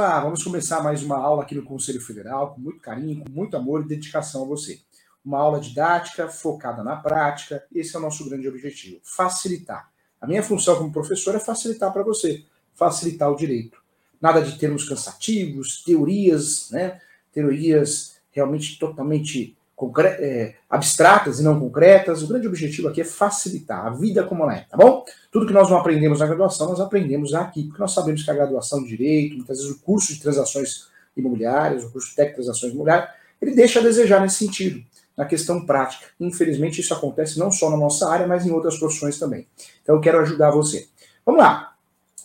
vamos 0.00 0.42
começar 0.42 0.82
mais 0.82 1.02
uma 1.02 1.18
aula 1.18 1.42
aqui 1.42 1.54
no 1.54 1.62
Conselho 1.62 2.00
Federal, 2.00 2.54
com 2.54 2.60
muito 2.62 2.80
carinho, 2.80 3.22
com 3.22 3.30
muito 3.30 3.54
amor 3.54 3.82
e 3.82 3.88
dedicação 3.88 4.44
a 4.44 4.46
você. 4.46 4.80
Uma 5.22 5.38
aula 5.38 5.60
didática, 5.60 6.26
focada 6.26 6.82
na 6.82 6.96
prática, 6.96 7.62
esse 7.70 7.94
é 7.94 7.98
o 7.98 8.02
nosso 8.02 8.26
grande 8.26 8.48
objetivo, 8.48 8.98
facilitar. 9.02 9.90
A 10.18 10.26
minha 10.26 10.42
função 10.42 10.76
como 10.76 10.90
professor 10.90 11.34
é 11.34 11.38
facilitar 11.38 11.92
para 11.92 12.02
você, 12.02 12.42
facilitar 12.74 13.30
o 13.30 13.36
direito. 13.36 13.78
Nada 14.18 14.40
de 14.40 14.58
termos 14.58 14.88
cansativos, 14.88 15.82
teorias, 15.84 16.70
né? 16.70 16.98
Teorias 17.30 18.16
realmente 18.30 18.78
totalmente 18.78 19.54
é, 19.98 20.54
abstratas 20.68 21.40
e 21.40 21.42
não 21.42 21.58
concretas. 21.58 22.22
O 22.22 22.28
grande 22.28 22.46
objetivo 22.46 22.88
aqui 22.88 23.00
é 23.00 23.04
facilitar 23.04 23.86
a 23.86 23.90
vida 23.90 24.24
como 24.24 24.42
ela 24.42 24.56
é, 24.56 24.66
tá 24.68 24.76
bom? 24.76 25.04
Tudo 25.30 25.46
que 25.46 25.52
nós 25.52 25.70
não 25.70 25.78
aprendemos 25.78 26.20
na 26.20 26.26
graduação, 26.26 26.68
nós 26.68 26.80
aprendemos 26.80 27.34
aqui, 27.34 27.64
porque 27.64 27.80
nós 27.80 27.92
sabemos 27.92 28.22
que 28.22 28.30
a 28.30 28.34
graduação 28.34 28.82
de 28.82 28.88
Direito, 28.88 29.36
muitas 29.36 29.58
vezes 29.58 29.72
o 29.72 29.80
curso 29.80 30.12
de 30.12 30.20
transações 30.20 30.88
imobiliárias, 31.16 31.84
o 31.84 31.90
curso 31.90 32.10
de 32.10 32.16
técnico 32.16 32.40
de 32.40 32.46
transações 32.46 32.72
imobiliárias, 32.72 33.10
ele 33.40 33.54
deixa 33.54 33.80
a 33.80 33.82
desejar 33.82 34.20
nesse 34.20 34.36
sentido, 34.36 34.82
na 35.16 35.24
questão 35.24 35.64
prática. 35.64 36.06
Infelizmente, 36.18 36.80
isso 36.80 36.92
acontece 36.92 37.38
não 37.38 37.50
só 37.50 37.70
na 37.70 37.76
nossa 37.76 38.08
área, 38.08 38.26
mas 38.26 38.46
em 38.46 38.50
outras 38.50 38.78
profissões 38.78 39.18
também. 39.18 39.46
Então, 39.82 39.94
eu 39.94 40.00
quero 40.00 40.20
ajudar 40.20 40.50
você. 40.50 40.88
Vamos 41.24 41.40
lá. 41.40 41.74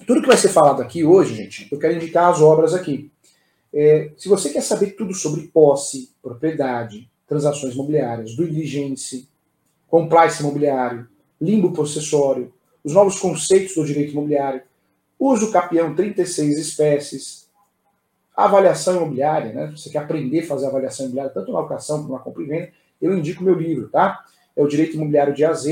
Tudo 0.06 0.22
que 0.22 0.28
vai 0.28 0.38
ser 0.38 0.50
falado 0.50 0.82
aqui 0.82 1.06
hoje, 1.06 1.36
gente, 1.36 1.70
eu 1.72 1.80
quero 1.80 1.94
indicar 1.94 2.30
as 2.30 2.42
obras 2.42 2.74
aqui. 2.74 3.10
É, 3.74 4.12
se 4.18 4.28
você 4.28 4.50
quer 4.50 4.62
saber 4.62 4.92
tudo 4.92 5.14
sobre 5.14 5.48
posse, 5.48 6.10
propriedade, 6.22 7.10
transações 7.28 7.74
imobiliárias, 7.74 8.36
do 8.36 8.48
diligence, 8.48 9.28
compliance 9.88 10.42
imobiliário, 10.42 11.08
limbo 11.42 11.72
possessório, 11.72 12.54
os 12.84 12.94
novos 12.94 13.20
conceitos 13.20 13.76
do 13.76 13.86
direito 13.86 14.12
imobiliário, 14.12 14.62
uso 15.20 15.52
capião 15.52 15.96
36 15.96 16.58
espécies, 16.58 17.50
avaliação 18.36 18.98
imobiliária, 18.98 19.54
né? 19.54 19.74
Você 19.76 19.90
quer 19.90 20.00
aprender 20.00 20.42
a 20.42 20.48
fazer 20.48 20.68
avaliação 20.68 21.06
imobiliária, 21.06 21.34
tanto 21.34 21.52
na 21.52 21.60
locação 21.60 22.02
como 22.02 22.14
na 22.14 22.20
compra 22.20 22.44
e 22.44 22.46
venda, 22.46 22.72
eu 23.02 23.18
indico 23.18 23.44
meu 23.44 23.56
livro, 23.56 23.90
tá? 23.90 24.24
É 24.56 24.62
o 24.62 24.68
Direito 24.68 24.96
Imobiliário 24.96 25.34
de 25.34 25.44
AZ, 25.44 25.64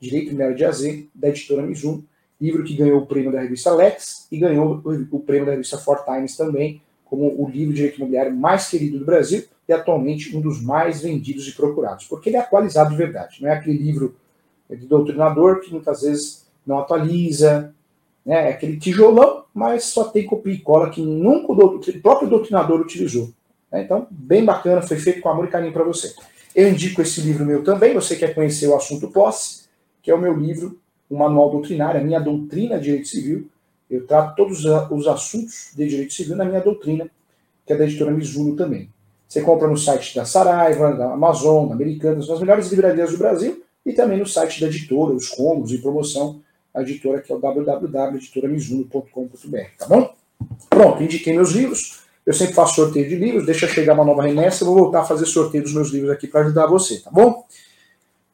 Direito 0.00 0.26
Imobiliário 0.26 0.56
de 0.56 0.64
AZ, 0.64 0.82
da 1.14 1.28
editora 1.28 1.62
Mizuno, 1.62 2.04
livro 2.40 2.64
que 2.64 2.74
ganhou 2.74 3.00
o 3.00 3.06
prêmio 3.06 3.32
da 3.32 3.40
revista 3.40 3.72
Lex 3.74 4.26
e 4.30 4.38
ganhou 4.38 4.82
o 4.84 5.20
prêmio 5.20 5.46
da 5.46 5.52
revista 5.52 5.78
Four 5.78 6.04
Times 6.04 6.36
também, 6.36 6.82
como 7.04 7.26
o 7.40 7.48
livro 7.48 7.72
de 7.72 7.76
direito 7.76 7.96
imobiliário 7.96 8.34
mais 8.34 8.68
querido 8.68 8.98
do 8.98 9.04
Brasil 9.04 9.44
e 9.68 9.72
atualmente 9.72 10.36
um 10.36 10.40
dos 10.40 10.62
mais 10.62 11.02
vendidos 11.02 11.48
e 11.48 11.52
procurados, 11.52 12.06
porque 12.06 12.28
ele 12.28 12.36
é 12.36 12.40
atualizado 12.40 12.90
de 12.90 12.96
verdade, 12.96 13.42
não 13.42 13.50
é 13.50 13.54
aquele 13.54 13.76
livro 13.76 14.14
de 14.70 14.86
doutrinador 14.86 15.60
que 15.60 15.70
muitas 15.70 16.02
vezes 16.02 16.46
não 16.66 16.78
atualiza, 16.78 17.72
né? 18.24 18.48
é 18.48 18.52
aquele 18.52 18.76
tijolão, 18.78 19.44
mas 19.54 19.84
só 19.84 20.04
tem 20.04 20.26
copia 20.26 20.52
e 20.52 20.58
cola 20.58 20.90
que 20.90 21.00
nunca 21.00 21.52
o, 21.52 21.80
próprio 22.02 22.28
doutrinador 22.28 22.80
utilizou. 22.80 23.30
Né? 23.70 23.82
Então, 23.82 24.06
bem 24.10 24.44
bacana, 24.44 24.82
foi 24.82 24.96
feito 24.98 25.20
com 25.20 25.28
amor 25.28 25.46
e 25.46 25.50
carinho 25.50 25.72
para 25.72 25.84
você. 25.84 26.14
Eu 26.54 26.68
indico 26.68 27.00
esse 27.02 27.20
livro 27.20 27.44
meu 27.44 27.62
também, 27.62 27.94
você 27.94 28.16
quer 28.16 28.34
conhecer 28.34 28.66
o 28.66 28.74
assunto 28.74 29.08
posse, 29.08 29.66
que 30.02 30.10
é 30.10 30.14
o 30.14 30.20
meu 30.20 30.34
livro, 30.36 30.78
o 31.08 31.16
Manual 31.16 31.50
Doutrinário, 31.50 32.00
a 32.00 32.04
minha 32.04 32.18
doutrina 32.20 32.78
de 32.78 32.84
direito 32.84 33.08
civil. 33.08 33.48
Eu 33.88 34.04
trato 34.06 34.34
todos 34.34 34.64
os 34.64 35.06
assuntos 35.06 35.70
de 35.76 35.86
direito 35.86 36.12
civil 36.12 36.34
na 36.34 36.44
minha 36.44 36.60
doutrina, 36.60 37.08
que 37.64 37.72
é 37.72 37.76
da 37.76 37.84
editora 37.84 38.10
Mizuno 38.10 38.56
também. 38.56 38.90
Você 39.28 39.40
compra 39.40 39.68
no 39.68 39.76
site 39.76 40.14
da 40.14 40.24
Saraiva, 40.24 40.92
da 40.92 41.12
Amazon, 41.12 41.66
da 41.68 41.74
Americanas, 41.74 42.28
nas 42.28 42.38
melhores 42.40 42.68
livrarias 42.68 43.10
do 43.10 43.18
Brasil 43.18 43.62
e 43.84 43.92
também 43.92 44.18
no 44.18 44.26
site 44.26 44.60
da 44.60 44.68
editora, 44.68 45.12
os 45.12 45.28
combos 45.28 45.72
e 45.72 45.78
promoção, 45.78 46.40
a 46.72 46.80
editora 46.82 47.20
que 47.20 47.32
é 47.32 47.34
o 47.34 47.38
www.editoramizuno.com.br, 47.38 49.56
tá 49.78 49.86
bom? 49.86 50.14
Pronto, 50.68 51.02
indiquei 51.02 51.34
meus 51.34 51.52
livros. 51.52 52.00
Eu 52.24 52.34
sempre 52.34 52.54
faço 52.54 52.74
sorteio 52.74 53.08
de 53.08 53.16
livros, 53.16 53.46
deixa 53.46 53.68
chegar 53.68 53.94
uma 53.94 54.04
nova 54.04 54.22
remessa, 54.22 54.64
eu 54.64 54.68
vou 54.68 54.76
voltar 54.76 55.02
a 55.02 55.04
fazer 55.04 55.26
sorteio 55.26 55.62
dos 55.62 55.72
meus 55.72 55.90
livros 55.90 56.10
aqui 56.10 56.26
para 56.26 56.40
ajudar 56.40 56.66
você, 56.66 56.98
tá 56.98 57.08
bom? 57.10 57.46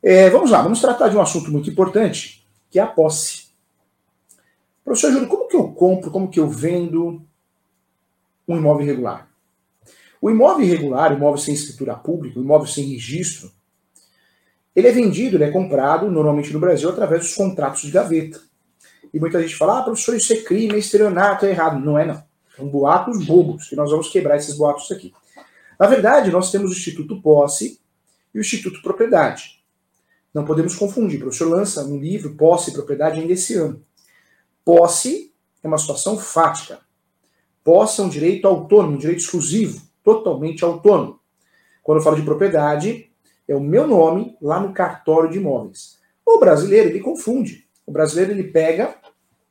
É, 0.02 0.30
vamos 0.30 0.50
lá, 0.50 0.62
vamos 0.62 0.80
tratar 0.80 1.08
de 1.08 1.16
um 1.16 1.20
assunto 1.20 1.52
muito 1.52 1.68
importante, 1.70 2.42
que 2.70 2.78
é 2.78 2.82
a 2.82 2.86
posse. 2.86 3.48
Professor 4.84 5.12
Júlio, 5.12 5.28
como 5.28 5.46
que 5.46 5.56
eu 5.56 5.68
compro, 5.68 6.10
como 6.10 6.30
que 6.30 6.40
eu 6.40 6.48
vendo 6.48 7.22
um 8.48 8.56
imóvel 8.56 8.86
irregular? 8.86 9.31
O 10.22 10.30
imóvel 10.30 10.64
irregular, 10.64 11.12
imóvel 11.12 11.36
sem 11.36 11.52
escritura 11.52 11.96
pública, 11.96 12.38
imóvel 12.38 12.68
sem 12.68 12.84
registro, 12.84 13.50
ele 14.74 14.86
é 14.86 14.92
vendido, 14.92 15.36
ele 15.36 15.42
é 15.42 15.50
comprado, 15.50 16.08
normalmente 16.08 16.52
no 16.52 16.60
Brasil, 16.60 16.88
através 16.88 17.22
dos 17.22 17.34
contratos 17.34 17.82
de 17.82 17.90
gaveta. 17.90 18.40
E 19.12 19.18
muita 19.18 19.42
gente 19.42 19.56
fala, 19.56 19.80
ah, 19.80 19.82
professor, 19.82 20.14
isso 20.14 20.32
é 20.32 20.36
crime, 20.36 20.76
é 20.76 20.78
estelionato, 20.78 21.44
é 21.44 21.50
errado. 21.50 21.84
Não 21.84 21.98
é, 21.98 22.06
não. 22.06 22.22
São 22.56 22.68
boatos 22.68 23.26
bobos, 23.26 23.68
que 23.68 23.74
nós 23.74 23.90
vamos 23.90 24.10
quebrar 24.10 24.36
esses 24.36 24.56
boatos 24.56 24.92
aqui. 24.92 25.12
Na 25.78 25.88
verdade, 25.88 26.30
nós 26.30 26.52
temos 26.52 26.70
o 26.70 26.74
Instituto 26.74 27.20
Posse 27.20 27.80
e 28.32 28.38
o 28.38 28.40
Instituto 28.40 28.80
Propriedade. 28.80 29.60
Não 30.32 30.44
podemos 30.44 30.76
confundir. 30.76 31.16
O 31.16 31.22
professor 31.22 31.48
lança 31.48 31.84
um 31.84 31.98
livro, 31.98 32.36
Posse 32.36 32.70
e 32.70 32.74
Propriedade, 32.74 33.20
ainda 33.20 33.32
esse 33.32 33.54
ano. 33.54 33.84
Posse 34.64 35.32
é 35.64 35.66
uma 35.66 35.78
situação 35.78 36.16
fática. 36.16 36.78
Posse 37.64 38.00
é 38.00 38.04
um 38.04 38.08
direito 38.08 38.46
autônomo, 38.46 38.94
um 38.94 38.98
direito 38.98 39.18
exclusivo 39.18 39.90
totalmente 40.02 40.64
autônomo. 40.64 41.20
Quando 41.82 41.98
eu 41.98 42.04
falo 42.04 42.16
de 42.16 42.22
propriedade, 42.22 43.10
é 43.48 43.54
o 43.54 43.60
meu 43.60 43.86
nome 43.86 44.36
lá 44.40 44.60
no 44.60 44.72
cartório 44.72 45.30
de 45.30 45.38
imóveis. 45.38 45.98
O 46.24 46.38
brasileiro, 46.38 46.88
ele 46.90 47.00
confunde. 47.00 47.66
O 47.86 47.92
brasileiro, 47.92 48.32
ele 48.32 48.44
pega 48.44 48.94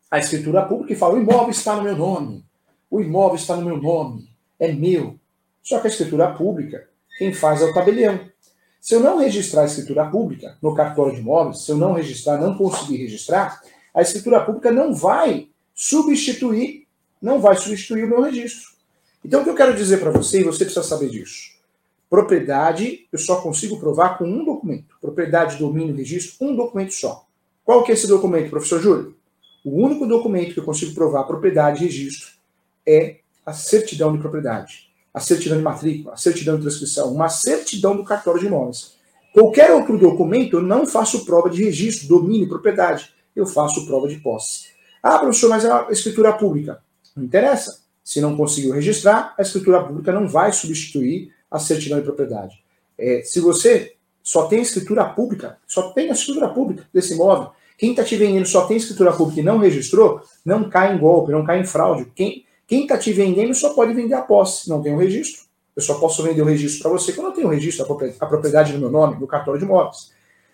a 0.10 0.20
escritura 0.20 0.64
pública 0.64 0.94
e 0.94 0.96
fala: 0.96 1.16
o 1.16 1.22
imóvel 1.22 1.50
está 1.50 1.76
no 1.76 1.84
meu 1.84 1.96
nome. 1.96 2.46
O 2.90 3.02
imóvel 3.02 3.36
está 3.36 3.56
no 3.56 3.66
meu 3.66 3.78
nome. 3.78 4.30
É 4.60 4.72
meu. 4.72 5.20
Só 5.62 5.80
que 5.80 5.88
a 5.88 5.90
escritura 5.90 6.34
pública, 6.34 6.88
quem 7.18 7.34
faz 7.34 7.62
é 7.62 7.66
o 7.66 7.74
tabelião. 7.74 8.20
Se 8.80 8.96
eu 8.96 9.00
não 9.00 9.20
registrar 9.20 9.62
a 9.62 9.66
escritura 9.66 10.10
pública 10.10 10.58
no 10.62 10.74
cartório 10.74 11.14
de 11.14 11.22
imóveis, 11.22 11.64
se 11.64 11.72
eu 11.72 11.78
não 11.78 11.94
registrar, 11.94 12.38
não 12.38 12.58
conseguir 12.58 12.98
registrar, 12.98 13.62
a 13.94 14.02
escritura 14.02 14.44
pública 14.44 14.72
não 14.72 14.94
vai 14.94 15.50
substituir, 15.74 16.88
não 17.22 17.40
vai 17.40 17.56
substituir 17.56 18.06
o 18.06 18.08
meu 18.08 18.22
registro. 18.22 18.72
Então, 19.24 19.42
o 19.42 19.44
que 19.44 19.50
eu 19.50 19.56
quero 19.56 19.76
dizer 19.76 20.00
para 20.00 20.12
você, 20.12 20.42
e 20.42 20.44
você 20.44 20.66
precisa 20.66 20.84
saber 20.84 21.10
disso. 21.10 21.52
Propriedade, 22.10 23.08
eu 23.12 23.20
só 23.20 23.42
consigo 23.42 23.80
provar 23.80 24.18
com 24.18 24.26
um 24.26 24.44
documento. 24.44 24.96
Propriedade, 25.00 25.58
domínio, 25.58 25.96
registro, 25.96 26.46
um 26.46 26.56
documento 26.56 26.94
só. 26.94 27.26
Qual 27.64 27.84
que 27.84 27.92
é 27.92 27.94
esse 27.94 28.08
documento, 28.08 28.50
professor 28.50 28.82
Júlio? 28.82 29.16
O 29.64 29.82
único 29.82 30.08
documento 30.08 30.54
que 30.54 30.60
eu 30.60 30.66
consigo 30.66 30.94
provar 30.94 31.24
propriedade 31.24 31.84
e 31.84 31.86
registro 31.86 32.32
é 32.86 33.18
a 33.46 33.54
certidão 33.54 34.12
de 34.12 34.20
propriedade, 34.20 34.90
a 35.14 35.20
certidão 35.20 35.58
de 35.58 35.64
matrícula, 35.64 36.14
a 36.16 36.18
certidão 36.18 36.56
de 36.56 36.64
transcrição, 36.64 37.14
uma 37.14 37.30
certidão 37.30 37.96
do 37.96 38.04
cartório 38.04 38.40
de 38.40 38.48
imóveis. 38.48 38.96
Qualquer 39.34 39.72
outro 39.72 39.98
documento, 39.98 40.58
eu 40.58 40.62
não 40.62 40.86
faço 40.86 41.24
prova 41.26 41.50
de 41.50 41.64
registro, 41.64 42.08
domínio, 42.08 42.50
propriedade. 42.50 43.14
Eu 43.36 43.46
faço 43.46 43.86
prova 43.86 44.08
de 44.08 44.18
posse. 44.18 44.72
Ah, 45.02 45.20
professor, 45.20 45.50
mas 45.50 45.64
é 45.64 45.74
uma 45.74 45.92
escritura 45.92 46.34
pública. 46.34 46.84
Não 47.16 47.24
interessa. 47.24 47.81
Se 48.04 48.20
não 48.20 48.36
conseguiu 48.36 48.74
registrar, 48.74 49.34
a 49.38 49.42
escritura 49.42 49.84
pública 49.84 50.12
não 50.12 50.28
vai 50.28 50.52
substituir 50.52 51.34
a 51.50 51.60
certidão 51.60 52.00
de 52.00 52.06
propriedade. 52.06 52.64
É, 52.98 53.22
se 53.24 53.40
você 53.40 53.96
só 54.24 54.48
tem 54.48 54.62
escritura 54.62 55.06
pública, 55.06 55.58
só 55.68 55.92
tem 55.92 56.10
a 56.10 56.14
escritura 56.14 56.50
pública 56.50 56.88
desse 56.94 57.14
imóvel, 57.14 57.52
quem 57.78 57.92
está 57.92 58.04
te 58.04 58.16
vendendo 58.16 58.46
só 58.46 58.68
tem 58.68 58.78
escritura 58.78 59.12
pública 59.12 59.42
e 59.42 59.44
não 59.44 59.58
registrou, 59.58 60.22
não 60.46 60.70
cai 60.70 60.96
em 60.96 61.00
golpe, 61.00 61.32
não 61.32 61.44
cai 61.44 61.60
em 61.60 61.66
fraude. 61.66 62.06
Quem 62.16 62.46
está 62.70 62.98
te 62.98 63.12
vendendo 63.12 63.56
só 63.56 63.74
pode 63.74 63.94
vender 63.94 64.14
a 64.14 64.22
posse, 64.22 64.70
não 64.70 64.84
tem 64.84 64.92
o 64.92 64.96
um 64.96 65.00
registro. 65.00 65.44
Eu 65.76 65.82
só 65.82 65.96
posso 65.96 66.22
vender 66.22 66.42
o 66.42 66.46
registro 66.46 66.84
para 66.84 66.92
você 66.92 67.12
quando 67.12 67.28
eu 67.28 67.34
tenho 67.34 67.48
o 67.48 67.50
registro, 67.50 67.84
a 68.20 68.26
propriedade 68.28 68.74
no 68.74 68.80
meu 68.80 68.92
nome, 68.92 69.20
no 69.20 69.26
cartório 69.26 69.60
de 69.60 69.66
imóveis. 69.66 70.12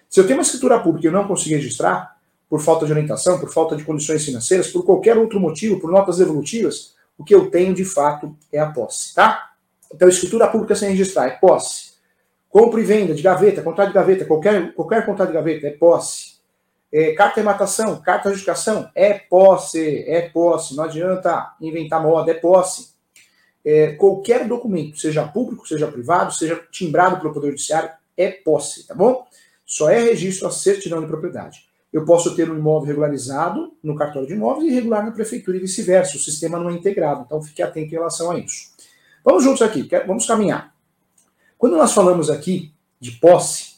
Se 0.09 0.19
eu 0.19 0.25
tenho 0.25 0.39
uma 0.39 0.43
escritura 0.43 0.79
pública 0.79 1.05
e 1.05 1.09
eu 1.09 1.11
não 1.11 1.27
consigo 1.27 1.55
registrar, 1.55 2.17
por 2.49 2.61
falta 2.61 2.85
de 2.85 2.91
orientação, 2.91 3.39
por 3.39 3.51
falta 3.51 3.75
de 3.75 3.83
condições 3.83 4.23
financeiras, 4.23 4.69
por 4.69 4.85
qualquer 4.85 5.17
outro 5.17 5.39
motivo, 5.39 5.79
por 5.79 5.91
notas 5.91 6.17
devolutivas, 6.17 6.95
o 7.17 7.23
que 7.23 7.33
eu 7.33 7.49
tenho 7.49 7.73
de 7.73 7.83
fato 7.83 8.37
é 8.51 8.59
a 8.59 8.71
posse, 8.71 9.15
tá? 9.15 9.51
Então, 9.93 10.07
escritura 10.07 10.47
pública 10.47 10.75
sem 10.75 10.89
registrar 10.89 11.27
é 11.27 11.31
posse. 11.31 11.93
Compra 12.49 12.79
e 12.79 12.83
venda 12.83 13.13
de 13.13 13.21
gaveta, 13.21 13.61
contrato 13.61 13.89
de 13.89 13.93
gaveta, 13.93 14.25
qualquer, 14.25 14.73
qualquer 14.73 15.05
contrato 15.05 15.29
de 15.29 15.33
gaveta 15.33 15.67
é 15.67 15.71
posse. 15.71 16.37
É, 16.91 17.13
carta 17.13 17.41
de 17.41 17.45
matação, 17.45 17.99
carta 18.01 18.29
de 18.29 18.35
justificação 18.35 18.89
é 18.95 19.13
posse, 19.13 20.05
é 20.07 20.29
posse. 20.29 20.75
Não 20.75 20.83
adianta 20.83 21.55
inventar 21.61 22.01
moda, 22.01 22.31
é 22.31 22.35
posse. 22.35 22.95
É, 23.65 23.93
qualquer 23.93 24.47
documento, 24.47 24.97
seja 24.97 25.27
público, 25.27 25.67
seja 25.67 25.87
privado, 25.87 26.33
seja 26.33 26.61
timbrado 26.71 27.17
pelo 27.17 27.33
Poder 27.33 27.49
Judiciário, 27.49 27.89
é 28.15 28.31
posse, 28.31 28.87
tá 28.87 28.95
bom? 28.95 29.25
Só 29.65 29.89
é 29.89 29.99
registro 29.99 30.47
a 30.47 30.51
certidão 30.51 31.01
de 31.01 31.07
propriedade 31.07 31.66
eu 31.91 32.05
posso 32.05 32.35
ter 32.35 32.49
um 32.49 32.57
imóvel 32.57 32.87
regularizado 32.87 33.73
no 33.81 33.95
cartório 33.95 34.27
de 34.27 34.33
imóveis 34.33 34.65
e 34.65 34.71
irregular 34.71 35.05
na 35.05 35.11
prefeitura 35.11 35.57
e 35.57 35.61
vice-versa. 35.61 36.17
O 36.17 36.19
sistema 36.19 36.59
não 36.59 36.69
é 36.69 36.73
integrado, 36.73 37.23
então 37.25 37.41
fique 37.41 37.61
atento 37.61 37.87
em 37.87 37.91
relação 37.91 38.31
a 38.31 38.39
isso. 38.39 38.71
Vamos 39.23 39.43
juntos 39.43 39.61
aqui, 39.61 39.87
vamos 40.05 40.25
caminhar. 40.25 40.73
Quando 41.57 41.75
nós 41.75 41.93
falamos 41.93 42.29
aqui 42.29 42.71
de 42.99 43.11
posse, 43.11 43.77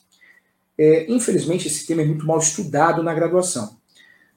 é, 0.77 1.11
infelizmente 1.11 1.67
esse 1.67 1.85
tema 1.85 2.01
é 2.01 2.06
muito 2.06 2.25
mal 2.25 2.39
estudado 2.39 3.03
na 3.03 3.13
graduação. 3.13 3.77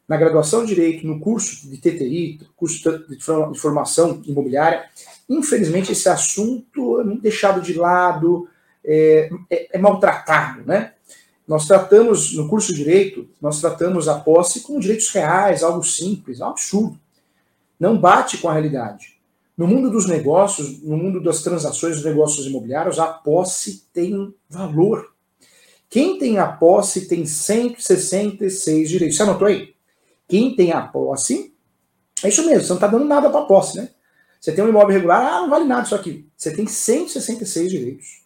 na 0.09 0.17
graduação 0.17 0.65
de 0.65 0.75
Direito, 0.75 1.07
no 1.07 1.21
curso 1.21 1.71
de 1.71 1.79
TTI, 1.79 2.41
curso 2.55 2.83
de 3.09 3.59
formação 3.59 4.21
imobiliária, 4.27 4.85
infelizmente 5.29 5.93
esse 5.93 6.09
assunto 6.09 7.01
é 7.01 7.05
deixado 7.17 7.63
de 7.63 7.73
lado, 7.75 8.49
é, 8.85 9.31
é, 9.49 9.77
é 9.77 9.79
maltratado, 9.79 10.67
né? 10.67 10.93
Nós 11.47 11.67
tratamos, 11.67 12.35
no 12.35 12.49
curso 12.49 12.73
de 12.73 12.79
Direito, 12.79 13.29
nós 13.41 13.61
tratamos 13.61 14.09
a 14.09 14.19
posse 14.19 14.61
como 14.61 14.81
direitos 14.81 15.09
reais, 15.09 15.63
algo 15.63 15.83
simples, 15.83 16.41
algo 16.41 16.55
absurdo. 16.55 16.99
Não 17.79 17.99
bate 17.99 18.39
com 18.39 18.49
a 18.49 18.53
realidade. 18.53 19.19
No 19.57 19.67
mundo 19.67 19.91
dos 19.91 20.07
negócios, 20.07 20.83
no 20.83 20.97
mundo 20.97 21.23
das 21.23 21.43
transações 21.43 21.97
dos 21.97 22.05
negócios 22.05 22.47
imobiliários, 22.47 22.99
a 22.99 23.07
posse 23.07 23.85
tem 23.93 24.35
valor. 24.49 25.13
Quem 25.91 26.19
tem 26.19 26.39
a 26.39 26.47
posse 26.47 27.07
tem 27.07 27.27
166 27.27 28.89
direitos. 28.89 29.17
Você 29.17 29.23
anotou 29.25 29.47
aí? 29.47 29.75
Quem 30.27 30.57
tem 30.57 30.73
a 30.73 30.81
posse, 30.81 31.53
é 32.25 32.29
isso 32.29 32.47
mesmo, 32.47 32.63
você 32.63 32.69
não 32.71 32.77
está 32.77 32.87
dando 32.87 33.05
nada 33.05 33.29
para 33.29 33.41
a 33.41 33.45
posse, 33.45 33.77
né? 33.77 33.91
Você 34.41 34.53
tem 34.53 34.65
um 34.65 34.69
imóvel 34.69 34.95
regular, 34.97 35.35
ah, 35.35 35.41
não 35.43 35.51
vale 35.51 35.65
nada 35.65 35.83
isso 35.83 35.95
aqui. 35.95 36.27
Você 36.37 36.53
tem 36.53 36.67
166 36.67 37.71
direitos. 37.71 38.22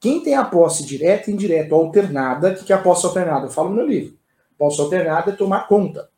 Quem 0.00 0.22
tem 0.22 0.34
a 0.34 0.44
posse 0.44 0.84
direta, 0.84 1.30
indireta 1.30 1.74
ou 1.74 1.84
alternada, 1.84 2.58
o 2.60 2.64
que 2.64 2.72
é 2.72 2.76
a 2.76 2.80
posse 2.80 3.06
alternada? 3.06 3.46
Eu 3.46 3.50
falo 3.50 3.70
no 3.70 3.76
meu 3.76 3.86
livro. 3.86 4.16
Posse 4.58 4.80
alternada 4.80 5.30
é 5.30 5.34
tomar 5.34 5.66
conta. 5.66 6.08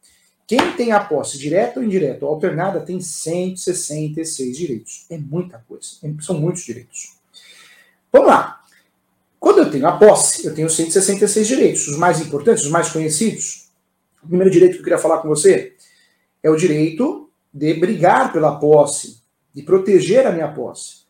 Quem 0.46 0.72
tem 0.72 0.92
a 0.92 1.00
posse 1.00 1.38
direta 1.38 1.78
ou 1.78 1.84
indireta 1.84 2.24
ou 2.24 2.32
alternada 2.32 2.80
tem 2.80 3.00
166 3.00 4.56
direitos. 4.56 5.06
É 5.10 5.18
muita 5.18 5.62
coisa. 5.68 5.88
São 6.20 6.38
muitos 6.38 6.64
direitos. 6.64 7.16
Vamos 8.10 8.28
lá. 8.28 8.60
Quando 9.38 9.58
eu 9.58 9.70
tenho 9.70 9.86
a 9.86 9.92
posse, 9.92 10.46
eu 10.46 10.54
tenho 10.54 10.68
166 10.70 11.46
direitos. 11.46 11.88
Os 11.88 11.96
mais 11.96 12.20
importantes, 12.20 12.64
os 12.64 12.70
mais 12.70 12.90
conhecidos. 12.90 13.68
O 14.22 14.26
primeiro 14.26 14.50
direito 14.50 14.72
que 14.72 14.78
eu 14.78 14.84
queria 14.84 14.98
falar 14.98 15.18
com 15.18 15.28
você 15.28 15.74
é 16.42 16.50
o 16.50 16.56
direito 16.56 17.30
de 17.52 17.74
brigar 17.74 18.32
pela 18.32 18.58
posse, 18.58 19.22
de 19.54 19.62
proteger 19.62 20.26
a 20.26 20.32
minha 20.32 20.48
posse. 20.48 21.02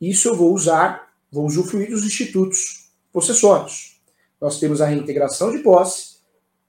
Isso 0.00 0.28
eu 0.28 0.36
vou 0.36 0.52
usar 0.52 1.03
vou 1.34 1.46
usufruir 1.46 1.90
dos 1.90 2.04
institutos 2.04 2.90
possessórios. 3.12 4.00
Nós 4.40 4.60
temos 4.60 4.80
a 4.80 4.86
reintegração 4.86 5.50
de 5.50 5.58
posse, 5.58 6.18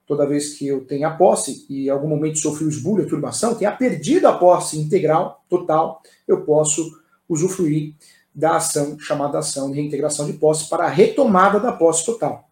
toda 0.04 0.26
vez 0.26 0.54
que 0.54 0.66
eu 0.66 0.84
tenho 0.84 1.06
a 1.06 1.12
posse 1.12 1.64
e 1.70 1.86
em 1.86 1.88
algum 1.88 2.08
momento 2.08 2.38
sofri 2.38 2.64
o 2.64 2.68
esbulho, 2.68 3.04
a 3.04 3.08
turbação, 3.08 3.54
tenha 3.54 3.70
perdido 3.70 4.26
a 4.26 4.36
posse 4.36 4.76
integral, 4.78 5.44
total, 5.48 6.02
eu 6.26 6.42
posso 6.42 7.00
usufruir 7.28 7.94
da 8.34 8.56
ação 8.56 8.98
chamada 8.98 9.38
ação 9.38 9.70
de 9.70 9.76
reintegração 9.76 10.26
de 10.26 10.32
posse 10.32 10.68
para 10.68 10.84
a 10.84 10.88
retomada 10.88 11.60
da 11.60 11.72
posse 11.72 12.04
total. 12.04 12.48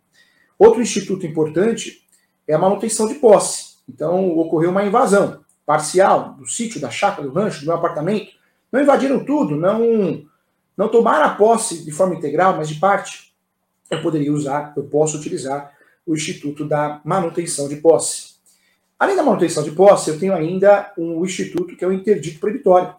Outro 0.56 0.80
instituto 0.80 1.26
importante 1.26 2.06
é 2.46 2.54
a 2.54 2.58
manutenção 2.58 3.08
de 3.08 3.14
posse. 3.14 3.74
Então, 3.88 4.38
ocorreu 4.38 4.70
uma 4.70 4.84
invasão 4.84 5.40
parcial 5.66 6.34
do 6.34 6.46
sítio, 6.46 6.80
da 6.80 6.90
chácara, 6.90 7.26
do 7.26 7.34
rancho, 7.34 7.60
do 7.60 7.66
meu 7.66 7.74
apartamento. 7.74 8.32
Não 8.70 8.80
invadiram 8.80 9.24
tudo, 9.24 9.56
não 9.56 10.24
não 10.76 10.88
tomar 10.88 11.22
a 11.22 11.34
posse 11.34 11.84
de 11.84 11.90
forma 11.90 12.14
integral, 12.14 12.56
mas 12.56 12.68
de 12.68 12.76
parte, 12.76 13.34
eu 13.90 14.02
poderia 14.02 14.32
usar, 14.32 14.72
eu 14.76 14.84
posso 14.84 15.16
utilizar 15.16 15.72
o 16.06 16.14
Instituto 16.14 16.64
da 16.64 17.00
Manutenção 17.04 17.68
de 17.68 17.76
Posse. 17.76 18.34
Além 18.98 19.16
da 19.16 19.22
manutenção 19.22 19.62
de 19.62 19.72
posse, 19.72 20.08
eu 20.08 20.18
tenho 20.18 20.32
ainda 20.32 20.92
um 20.96 21.24
instituto 21.24 21.76
que 21.76 21.84
é 21.84 21.88
o 21.88 21.92
interdito 21.92 22.38
proibitório. 22.38 22.94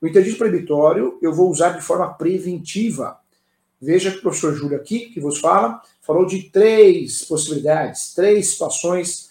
O 0.00 0.06
interdito 0.06 0.36
proibitório 0.36 1.18
eu 1.22 1.32
vou 1.32 1.50
usar 1.50 1.70
de 1.70 1.80
forma 1.80 2.12
preventiva. 2.14 3.18
Veja 3.80 4.10
que 4.10 4.18
o 4.18 4.22
professor 4.22 4.54
Júlio 4.54 4.76
aqui, 4.76 5.10
que 5.10 5.20
vos 5.20 5.38
fala, 5.40 5.80
falou 6.00 6.26
de 6.26 6.44
três 6.44 7.24
possibilidades, 7.24 8.14
três 8.14 8.50
situações, 8.50 9.30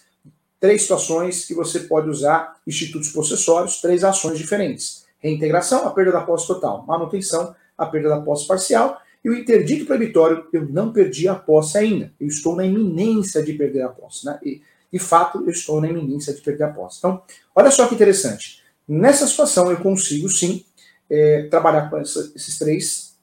três 0.60 0.82
situações 0.82 1.46
que 1.46 1.54
você 1.54 1.80
pode 1.80 2.10
usar 2.10 2.56
institutos 2.66 3.08
possessórios, 3.10 3.80
três 3.80 4.04
ações 4.04 4.38
diferentes. 4.38 5.06
Reintegração, 5.18 5.86
a 5.86 5.90
perda 5.92 6.12
da 6.12 6.20
posse 6.20 6.46
total. 6.46 6.84
Manutenção, 6.86 7.54
a 7.82 7.86
perda 7.86 8.08
da 8.08 8.20
posse 8.20 8.46
parcial, 8.46 9.00
e 9.24 9.30
o 9.30 9.34
interdito 9.34 9.86
proibitório, 9.86 10.46
eu 10.52 10.68
não 10.68 10.92
perdi 10.92 11.28
a 11.28 11.34
posse 11.34 11.78
ainda. 11.78 12.12
Eu 12.20 12.26
estou 12.26 12.56
na 12.56 12.66
iminência 12.66 13.42
de 13.42 13.52
perder 13.52 13.82
a 13.82 13.88
posse. 13.88 14.26
Né? 14.26 14.38
E, 14.42 14.62
de 14.92 14.98
fato, 14.98 15.42
eu 15.44 15.50
estou 15.50 15.80
na 15.80 15.88
iminência 15.88 16.34
de 16.34 16.40
perder 16.40 16.64
a 16.64 16.68
posse. 16.68 16.98
Então, 16.98 17.22
olha 17.54 17.70
só 17.70 17.86
que 17.86 17.94
interessante. 17.94 18.62
Nessa 18.86 19.26
situação, 19.26 19.70
eu 19.70 19.76
consigo, 19.76 20.28
sim, 20.28 20.64
é, 21.08 21.44
trabalhar 21.44 21.88
com 21.88 21.98
essa, 21.98 22.32
esses 22.34 22.58
três 22.58 23.14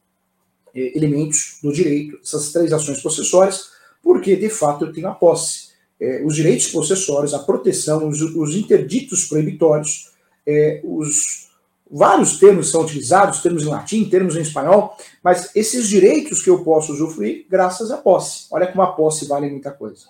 é, 0.74 0.98
elementos 0.98 1.60
do 1.62 1.74
direito, 1.74 2.18
essas 2.24 2.54
três 2.54 2.72
ações 2.72 3.02
possessórias, 3.02 3.72
porque, 4.02 4.38
de 4.38 4.50
fato, 4.50 4.86
eu 4.86 4.94
tenho 4.94 5.08
a 5.08 5.14
posse. 5.14 5.70
É, 6.00 6.24
os 6.24 6.34
direitos 6.34 6.68
possessórios, 6.68 7.34
a 7.34 7.40
proteção, 7.40 8.08
os, 8.08 8.22
os 8.22 8.56
interditos 8.56 9.26
proibitórios, 9.26 10.14
é, 10.48 10.80
os 10.86 11.49
Vários 11.92 12.40
termos 12.40 12.70
são 12.70 12.82
utilizados, 12.82 13.42
termos 13.42 13.64
em 13.64 13.68
latim, 13.68 14.06
termos 14.06 14.36
em 14.36 14.42
espanhol, 14.42 14.96
mas 15.24 15.50
esses 15.56 15.88
direitos 15.88 16.44
que 16.44 16.50
eu 16.50 16.64
posso 16.64 16.94
usufruir 16.94 17.48
graças 17.50 17.90
à 17.90 17.98
posse. 17.98 18.46
Olha 18.52 18.68
como 18.68 18.84
a 18.84 18.92
posse 18.92 19.26
vale 19.26 19.50
muita 19.50 19.72
coisa. 19.72 20.06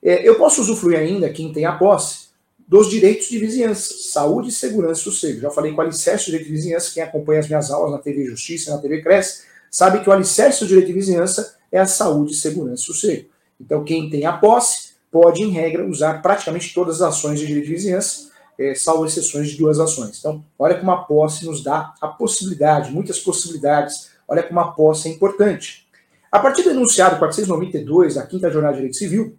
É, 0.00 0.26
eu 0.28 0.36
posso 0.36 0.60
usufruir 0.60 0.98
ainda, 0.98 1.28
quem 1.30 1.52
tem 1.52 1.64
a 1.64 1.72
posse, 1.72 2.28
dos 2.66 2.88
direitos 2.88 3.28
de 3.28 3.38
vizinhança, 3.38 3.92
saúde, 4.12 4.52
segurança 4.52 5.00
e 5.00 5.04
sossego. 5.04 5.40
Já 5.40 5.50
falei 5.50 5.72
com 5.72 5.78
o 5.78 5.80
alicerce 5.80 6.26
do 6.26 6.30
direito 6.32 6.46
de 6.46 6.52
vizinhança, 6.52 6.90
quem 6.94 7.02
acompanha 7.02 7.40
as 7.40 7.48
minhas 7.48 7.70
aulas 7.70 7.90
na 7.90 7.98
TV 7.98 8.24
Justiça 8.24 8.70
na 8.70 8.78
TV 8.78 9.02
Cresce, 9.02 9.42
sabe 9.70 10.00
que 10.00 10.08
o 10.08 10.12
alicerce 10.12 10.60
do 10.60 10.68
direito 10.68 10.86
de 10.86 10.92
vizinhança 10.92 11.56
é 11.72 11.78
a 11.78 11.86
saúde, 11.86 12.34
segurança 12.34 12.82
e 12.82 12.86
sossego. 12.86 13.28
Então, 13.60 13.84
quem 13.84 14.08
tem 14.08 14.24
a 14.26 14.32
posse 14.32 14.94
pode, 15.10 15.42
em 15.42 15.50
regra, 15.50 15.86
usar 15.86 16.22
praticamente 16.22 16.72
todas 16.74 17.02
as 17.02 17.10
ações 17.10 17.38
de 17.38 17.46
direito 17.46 17.66
de 17.66 17.74
vizinhança, 17.74 18.30
é, 18.58 18.74
salvo 18.74 19.06
exceções 19.06 19.50
de 19.50 19.56
duas 19.56 19.78
ações. 19.78 20.18
Então, 20.18 20.44
olha 20.58 20.78
como 20.78 20.90
a 20.90 21.04
posse 21.04 21.44
nos 21.44 21.62
dá 21.62 21.94
a 22.00 22.08
possibilidade, 22.08 22.90
muitas 22.90 23.18
possibilidades, 23.18 24.10
olha 24.26 24.42
como 24.42 24.60
a 24.60 24.72
posse 24.72 25.08
é 25.08 25.12
importante. 25.12 25.86
A 26.30 26.38
partir 26.38 26.62
do 26.62 26.70
enunciado 26.70 27.18
492 27.18 28.16
da 28.16 28.26
Quinta 28.26 28.50
Jornada 28.50 28.74
de 28.74 28.80
Direito 28.80 28.96
Civil, 28.96 29.38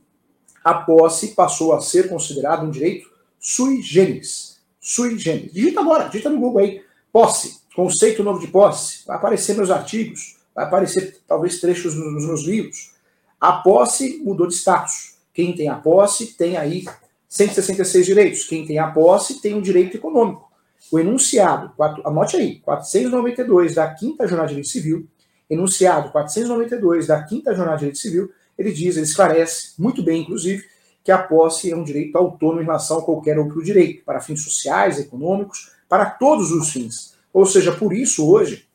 a 0.63 0.73
posse 0.73 1.29
passou 1.35 1.73
a 1.73 1.81
ser 1.81 2.09
considerada 2.09 2.63
um 2.63 2.71
direito 2.71 3.09
sui 3.39 3.81
generis. 3.81 4.61
Sui 4.79 5.17
generis. 5.19 5.53
Digita 5.53 5.81
agora, 5.81 6.05
digita 6.05 6.29
no 6.29 6.39
Google 6.39 6.61
aí, 6.61 6.81
posse, 7.11 7.59
conceito 7.75 8.23
novo 8.23 8.39
de 8.39 8.47
posse, 8.47 9.05
vai 9.05 9.17
aparecer 9.17 9.55
meus 9.55 9.69
artigos, 9.69 10.37
vai 10.55 10.65
aparecer 10.65 11.21
talvez 11.27 11.59
trechos 11.59 11.93
nos 11.95 12.25
meus 12.25 12.43
livros. 12.43 12.93
A 13.39 13.53
posse 13.53 14.21
mudou 14.23 14.47
de 14.47 14.55
status. 14.55 15.15
Quem 15.33 15.53
tem 15.53 15.67
a 15.67 15.75
posse 15.75 16.27
tem 16.37 16.55
aí 16.55 16.85
166 17.35 18.05
direitos. 18.05 18.43
Quem 18.45 18.65
tem 18.65 18.79
a 18.79 18.87
posse 18.87 19.41
tem 19.41 19.53
um 19.53 19.61
direito 19.61 19.97
econômico. 19.97 20.49
O 20.89 20.97
enunciado, 20.97 21.73
anote 22.05 22.37
aí, 22.37 22.59
492 22.59 23.75
da 23.75 23.93
Quinta 23.93 24.25
Jornada 24.25 24.47
de 24.47 24.53
Direito 24.53 24.69
Civil, 24.69 25.07
enunciado 25.49 26.11
492 26.11 27.07
da 27.07 27.21
Quinta 27.23 27.53
Jornada 27.53 27.77
de 27.77 27.79
Direito 27.81 27.97
Civil, 27.97 28.31
ele 28.57 28.71
diz, 28.71 28.95
ele 28.95 29.05
esclarece, 29.05 29.73
muito 29.77 30.01
bem, 30.01 30.21
inclusive, 30.21 30.63
que 31.03 31.11
a 31.11 31.17
posse 31.17 31.69
é 31.69 31.75
um 31.75 31.83
direito 31.83 32.17
autônomo 32.17 32.61
em 32.61 32.65
relação 32.65 32.99
a 32.99 33.03
qualquer 33.03 33.37
outro 33.37 33.61
direito, 33.61 34.05
para 34.05 34.21
fins 34.21 34.41
sociais, 34.41 34.97
econômicos, 34.97 35.71
para 35.89 36.05
todos 36.05 36.51
os 36.51 36.71
fins. 36.71 37.15
Ou 37.33 37.45
seja, 37.45 37.73
por 37.73 37.91
isso 37.91 38.25
hoje 38.29 38.65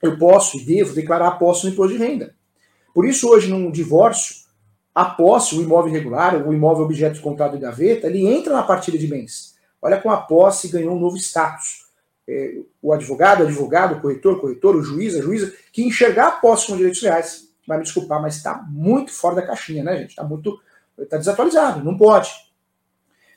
eu 0.00 0.16
posso 0.16 0.56
e 0.56 0.64
devo 0.64 0.94
declarar 0.94 1.28
a 1.28 1.32
posse 1.32 1.66
no 1.66 1.72
imposto 1.72 1.92
de 1.92 2.02
renda. 2.02 2.34
Por 2.94 3.04
isso 3.04 3.28
hoje 3.28 3.50
num 3.50 3.70
divórcio 3.70 4.47
a 4.98 5.04
posse, 5.04 5.54
o 5.54 5.62
imóvel 5.62 5.92
irregular, 5.92 6.44
o 6.44 6.52
imóvel 6.52 6.84
objeto 6.84 7.14
de 7.14 7.20
contrato 7.20 7.52
de 7.52 7.60
gaveta, 7.60 8.08
ele 8.08 8.26
entra 8.26 8.52
na 8.52 8.64
partilha 8.64 8.98
de 8.98 9.06
bens. 9.06 9.54
Olha 9.80 9.96
como 10.00 10.12
a 10.12 10.16
posse 10.16 10.66
ganhou 10.66 10.96
um 10.96 10.98
novo 10.98 11.16
status. 11.16 11.86
É, 12.26 12.56
o 12.82 12.92
advogado, 12.92 13.44
advogado, 13.44 13.94
o 13.94 14.00
corretor, 14.00 14.40
corretor, 14.40 14.74
o 14.74 14.82
juiz, 14.82 15.14
a 15.14 15.22
juíza, 15.22 15.54
que 15.72 15.84
enxergar 15.84 16.26
a 16.26 16.30
posse 16.32 16.66
com 16.66 16.76
direitos 16.76 17.00
reais, 17.00 17.48
vai 17.64 17.78
me 17.78 17.84
desculpar, 17.84 18.20
mas 18.20 18.38
está 18.38 18.60
muito 18.68 19.12
fora 19.12 19.36
da 19.36 19.42
caixinha, 19.42 19.84
né, 19.84 19.98
gente? 19.98 20.10
Está 20.10 20.24
muito. 20.24 20.60
Está 20.98 21.16
desatualizado, 21.16 21.84
não 21.84 21.96
pode. 21.96 22.32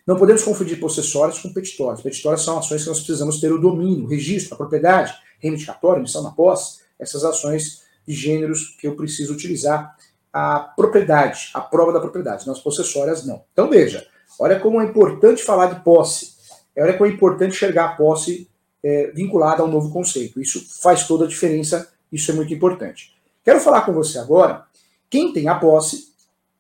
Não 0.08 0.18
podemos 0.18 0.42
confundir 0.42 0.80
possessórios 0.80 1.38
com 1.38 1.54
petitórios. 1.54 2.02
Petitórios 2.02 2.44
são 2.44 2.58
ações 2.58 2.82
que 2.82 2.90
nós 2.90 2.98
precisamos 2.98 3.40
ter 3.40 3.54
o 3.54 3.62
domínio, 3.62 4.06
o 4.06 4.08
registro, 4.08 4.56
a 4.56 4.58
propriedade, 4.58 5.14
reivindicatória, 5.38 6.00
emissão 6.00 6.24
na 6.24 6.32
posse, 6.32 6.82
essas 6.98 7.24
ações 7.24 7.84
de 8.08 8.16
gêneros 8.16 8.76
que 8.80 8.88
eu 8.88 8.96
preciso 8.96 9.32
utilizar 9.32 9.96
a 10.34 10.60
propriedade, 10.60 11.50
a 11.54 11.62
prova 11.62 11.92
da 11.92 12.00
propriedade, 12.00 12.48
nas 12.48 12.60
possessórias 12.60 13.26
não. 13.26 13.44
Então 13.52 13.70
veja, 13.70 14.06
olha 14.40 14.60
como 14.60 14.82
é 14.82 14.86
importante 14.86 15.44
falar 15.44 15.68
de 15.68 15.84
posse, 15.84 16.36
olha 16.78 16.94
como 16.94 17.10
é 17.10 17.14
importante 17.14 17.56
enxergar 17.56 17.86
a 17.86 17.96
posse 17.96 18.50
é, 18.84 19.12
vinculada 19.14 19.62
a 19.62 19.66
um 19.66 19.70
novo 19.70 19.92
conceito. 19.92 20.42
Isso 20.42 20.66
faz 20.82 21.06
toda 21.08 21.26
a 21.26 21.28
diferença, 21.28 21.92
isso 22.12 22.32
é 22.32 22.34
muito 22.34 22.54
importante. 22.54 23.14
Quero 23.44 23.60
falar 23.60 23.82
com 23.82 23.94
você 23.94 24.20
agora, 24.20 24.66
quem 25.10 25.34
tem 25.34 25.48
a 25.48 25.56
posse 25.56 26.12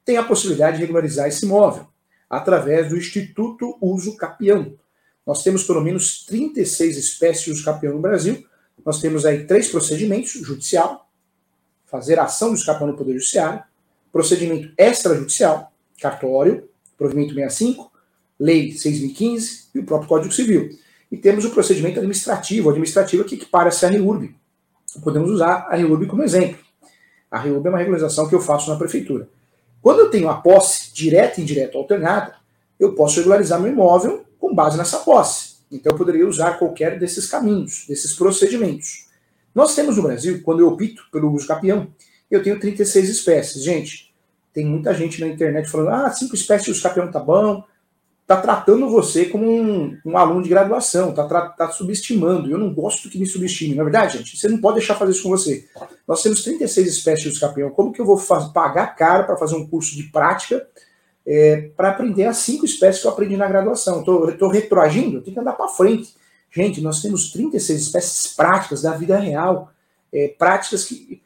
tem 0.04 0.18
a 0.18 0.24
possibilidade 0.24 0.78
de 0.78 0.82
regularizar 0.82 1.28
esse 1.28 1.46
imóvel 1.46 1.88
através 2.30 2.90
do 2.90 2.98
Instituto 2.98 3.78
Uso 3.82 4.18
Capião. 4.18 4.74
Nós 5.26 5.44
temos 5.44 5.64
pelo 5.64 5.82
menos 5.82 6.26
36 6.26 6.98
espécies 6.98 7.46
de 7.46 7.52
uso 7.52 7.64
capião 7.64 7.94
no 7.94 8.02
Brasil. 8.02 8.44
Nós 8.84 9.00
temos 9.00 9.26
aí 9.26 9.46
três 9.46 9.70
procedimentos: 9.70 10.32
judicial, 10.32 11.08
fazer 11.92 12.18
ação 12.18 12.50
do 12.50 12.56
escapão 12.56 12.88
no 12.88 12.96
Poder 12.96 13.14
Judiciário, 13.14 13.62
procedimento 14.12 14.72
extrajudicial, 14.78 15.72
cartório, 16.02 16.68
provimento 16.98 17.34
65, 17.34 17.92
Lei 18.40 18.72
6.015 18.72 19.68
e 19.76 19.80
o 19.80 19.84
próprio 19.84 20.10
Código 20.10 20.34
Civil. 20.34 20.70
E 21.12 21.18
temos 21.18 21.46
o 21.46 21.52
procedimento 21.52 22.00
administrativo, 22.00 22.70
administrativo 22.70 23.24
que 23.26 23.36
equipara-se 23.36 23.86
à 23.86 23.90
REURB. 23.90 24.34
Podemos 25.04 25.30
usar 25.30 25.68
a 25.70 25.76
REURB 25.76 26.08
como 26.08 26.24
exemplo. 26.24 26.58
A 27.30 27.38
REURB 27.38 27.68
é 27.68 27.70
uma 27.70 27.78
regularização 27.78 28.28
que 28.28 28.34
eu 28.34 28.42
faço 28.42 28.70
na 28.70 28.78
prefeitura. 28.78 29.30
Quando 29.82 30.00
eu 30.00 30.10
tenho 30.10 30.30
a 30.30 30.36
posse 30.36 30.94
direta 30.94 31.40
e 31.40 31.44
indireta 31.44 31.78
alternada, 31.78 32.36
eu 32.80 32.96
posso 32.96 33.18
regularizar 33.18 33.60
meu 33.60 33.72
imóvel 33.72 34.26
com 34.40 34.56
base 34.56 34.78
nessa 34.78 35.00
posse. 35.00 35.58
Então 35.72 35.92
eu 35.92 35.98
poderia 35.98 36.28
usar 36.28 36.58
qualquer 36.58 36.98
desses 36.98 37.28
caminhos, 37.28 37.86
desses 37.88 38.14
procedimentos. 38.14 39.11
Nós 39.54 39.76
temos 39.76 39.98
no 39.98 40.04
Brasil, 40.04 40.42
quando 40.44 40.62
eu 40.62 40.68
opto 40.68 41.04
pelo 41.12 41.32
uso 41.32 41.48
capião, 41.48 41.88
eu 42.30 42.42
tenho 42.42 42.60
36 42.60 43.10
espécies. 43.10 43.64
Gente, 43.64 44.14
tem 44.54 44.66
muita 44.66 44.94
gente 44.94 45.20
na 45.20 45.28
internet 45.28 45.70
falando, 45.70 45.90
ah, 45.90 46.12
cinco 46.12 46.36
espécies 46.36 46.66
de 46.66 46.72
uso 46.72 46.84
capião 46.84 47.12
tá 47.12 47.20
bom, 47.20 47.64
tá 48.26 48.38
tratando 48.38 48.90
você 48.90 49.26
como 49.26 49.46
um, 49.46 49.98
um 50.06 50.18
aluno 50.18 50.42
de 50.42 50.48
graduação, 50.48 51.14
tá, 51.14 51.26
tá 51.50 51.70
subestimando. 51.70 52.50
Eu 52.50 52.58
não 52.58 52.74
gosto 52.74 53.10
que 53.10 53.20
me 53.20 53.26
subestime. 53.26 53.76
Na 53.76 53.82
é 53.82 53.84
verdade, 53.84 54.18
gente, 54.18 54.38
você 54.38 54.48
não 54.48 54.60
pode 54.60 54.78
deixar 54.78 54.96
fazer 54.96 55.12
isso 55.12 55.24
com 55.24 55.30
você. 55.30 55.66
Nós 56.08 56.24
temos 56.24 56.42
36 56.42 56.88
espécies 56.88 57.24
de 57.24 57.30
uso 57.30 57.40
capião. 57.42 57.70
Como 57.72 57.92
que 57.92 58.00
eu 58.00 58.06
vou 58.06 58.18
pagar 58.54 58.96
caro 58.96 59.26
para 59.26 59.36
fazer 59.36 59.56
um 59.56 59.68
curso 59.68 59.96
de 59.96 60.04
prática 60.04 60.66
é, 61.28 61.70
para 61.76 61.90
aprender 61.90 62.24
as 62.24 62.38
cinco 62.38 62.64
espécies 62.64 63.02
que 63.02 63.08
eu 63.08 63.12
aprendi 63.12 63.36
na 63.36 63.48
graduação? 63.48 64.00
Estou 64.00 64.48
retroagindo? 64.48 65.18
Eu 65.18 65.22
tenho 65.22 65.34
que 65.34 65.40
andar 65.40 65.54
para 65.54 65.68
frente. 65.68 66.16
Gente, 66.52 66.82
nós 66.82 67.02
temos 67.02 67.32
36 67.32 67.82
espécies 67.82 68.34
práticas 68.34 68.82
da 68.82 68.92
vida 68.92 69.18
real, 69.18 69.72
é, 70.12 70.28
práticas 70.28 70.86
que 70.86 71.22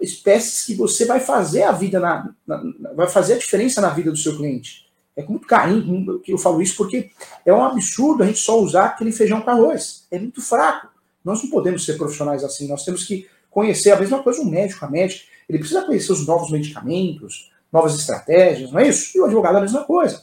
espécies 0.00 0.64
que 0.64 0.74
você 0.74 1.04
vai 1.04 1.18
fazer 1.18 1.64
a 1.64 1.72
vida 1.72 1.98
na, 1.98 2.32
na, 2.46 2.62
vai 2.94 3.08
fazer 3.08 3.34
a 3.34 3.38
diferença 3.38 3.80
na 3.80 3.88
vida 3.90 4.10
do 4.10 4.16
seu 4.16 4.36
cliente. 4.36 4.86
É 5.16 5.22
com 5.22 5.32
muito 5.32 5.48
carinho 5.48 6.20
que 6.20 6.32
eu 6.32 6.38
falo 6.38 6.62
isso, 6.62 6.76
porque 6.76 7.10
é 7.44 7.52
um 7.52 7.64
absurdo 7.64 8.22
a 8.22 8.26
gente 8.26 8.38
só 8.38 8.60
usar 8.60 8.84
aquele 8.86 9.10
feijão 9.10 9.40
com 9.40 9.50
arroz. 9.50 10.06
É 10.12 10.18
muito 10.18 10.40
fraco. 10.40 10.88
Nós 11.24 11.42
não 11.42 11.50
podemos 11.50 11.84
ser 11.84 11.94
profissionais 11.94 12.44
assim. 12.44 12.68
Nós 12.68 12.84
temos 12.84 13.04
que 13.04 13.26
conhecer 13.50 13.90
a 13.90 13.98
mesma 13.98 14.22
coisa 14.22 14.40
um 14.40 14.48
médico, 14.48 14.84
a 14.84 14.88
médica. 14.88 15.24
Ele 15.48 15.58
precisa 15.58 15.82
conhecer 15.82 16.12
os 16.12 16.24
novos 16.24 16.52
medicamentos, 16.52 17.50
novas 17.72 17.96
estratégias, 17.96 18.70
não 18.70 18.78
é 18.78 18.88
isso? 18.88 19.16
E 19.16 19.20
o 19.20 19.24
advogado 19.24 19.56
é 19.56 19.58
a 19.58 19.62
mesma 19.62 19.82
coisa. 19.82 20.22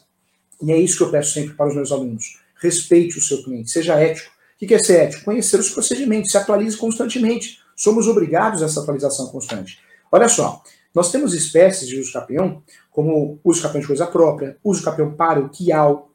E 0.61 0.71
é 0.71 0.77
isso 0.77 0.97
que 0.97 1.03
eu 1.03 1.11
peço 1.11 1.33
sempre 1.33 1.55
para 1.55 1.67
os 1.67 1.75
meus 1.75 1.91
alunos. 1.91 2.39
Respeite 2.65 3.19
o 3.19 3.21
seu 3.21 3.43
cliente, 3.43 3.69
seja 3.69 3.93
ético. 3.99 4.31
O 4.61 4.65
que 4.65 4.73
é 4.73 4.79
ser 4.79 5.01
ético? 5.01 5.25
Conhecer 5.25 5.59
os 5.59 5.69
procedimentos, 5.69 6.31
se 6.31 6.37
atualize 6.37 6.75
constantemente. 6.75 7.59
Somos 7.75 8.07
obrigados 8.07 8.63
a 8.63 8.65
essa 8.65 8.81
atualização 8.81 9.27
constante. 9.27 9.79
Olha 10.11 10.27
só, 10.27 10.63
nós 10.93 11.11
temos 11.11 11.35
espécies 11.35 11.87
de 11.87 11.99
uso 11.99 12.11
capião, 12.11 12.63
como 12.89 13.39
uso 13.43 13.61
capião 13.61 13.81
de 13.81 13.87
coisa 13.87 14.07
própria, 14.07 14.57
uso 14.63 14.81
capião 14.81 15.11
paroquial 15.13 16.09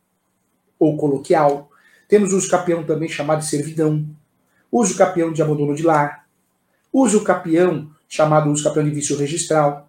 ou 0.76 0.97
coloquial. 0.97 1.71
Temos 2.09 2.33
uso 2.33 2.50
capião 2.50 2.83
também 2.83 3.09
chamado 3.09 3.40
de 3.40 3.47
servidão, 3.47 4.04
uso 4.73 4.97
capião 4.97 5.33
de 5.33 5.40
abandono 5.40 5.76
de 5.76 5.85
lar, 5.85 6.26
uso 6.92 7.23
capião 7.23 7.92
chamado 8.09 8.50
uso 8.50 8.64
capião 8.64 8.85
de 8.85 8.90
vício 8.90 9.16
registral. 9.16 9.88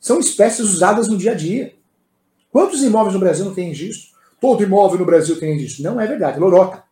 São 0.00 0.18
espécies 0.18 0.66
usadas 0.66 1.06
no 1.06 1.16
dia 1.16 1.30
a 1.30 1.34
dia. 1.34 1.76
Quantos 2.50 2.82
imóveis 2.82 3.14
no 3.14 3.20
Brasil 3.20 3.44
não 3.44 3.54
tem 3.54 3.68
registro? 3.68 4.15
Todo 4.40 4.62
imóvel 4.62 4.98
no 4.98 5.06
Brasil 5.06 5.38
tem 5.38 5.54
registro. 5.54 5.84
Não 5.84 6.00
é 6.00 6.06
verdade, 6.06 6.38
lorota. 6.38 6.84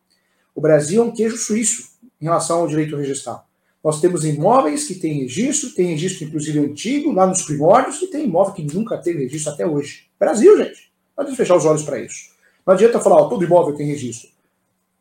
O 0.53 0.61
Brasil 0.61 1.01
é 1.01 1.05
um 1.05 1.11
queijo 1.11 1.37
suíço 1.37 1.89
em 2.19 2.25
relação 2.25 2.59
ao 2.59 2.67
direito 2.67 2.95
registral. 2.95 3.47
Nós 3.83 4.01
temos 4.01 4.25
imóveis 4.25 4.87
que 4.87 4.95
têm 4.95 5.21
registro, 5.21 5.69
tem 5.75 5.87
registro 5.87 6.25
inclusive 6.25 6.57
antigo, 6.57 7.11
lá 7.11 7.27
nos 7.27 7.43
primórdios, 7.43 8.01
e 8.01 8.07
tem 8.07 8.25
imóvel 8.25 8.53
que 8.53 8.63
nunca 8.63 8.97
teve 8.97 9.23
registro 9.23 9.53
até 9.53 9.65
hoje. 9.65 10.07
Brasil, 10.19 10.57
gente. 10.57 10.91
Não 11.15 11.21
adianta 11.21 11.37
fechar 11.37 11.55
os 11.55 11.65
olhos 11.65 11.83
para 11.83 11.99
isso. 11.99 12.31
Não 12.65 12.73
adianta 12.73 12.99
falar, 12.99 13.17
ó, 13.17 13.29
todo 13.29 13.43
imóvel 13.43 13.75
tem 13.75 13.85
registro. 13.85 14.29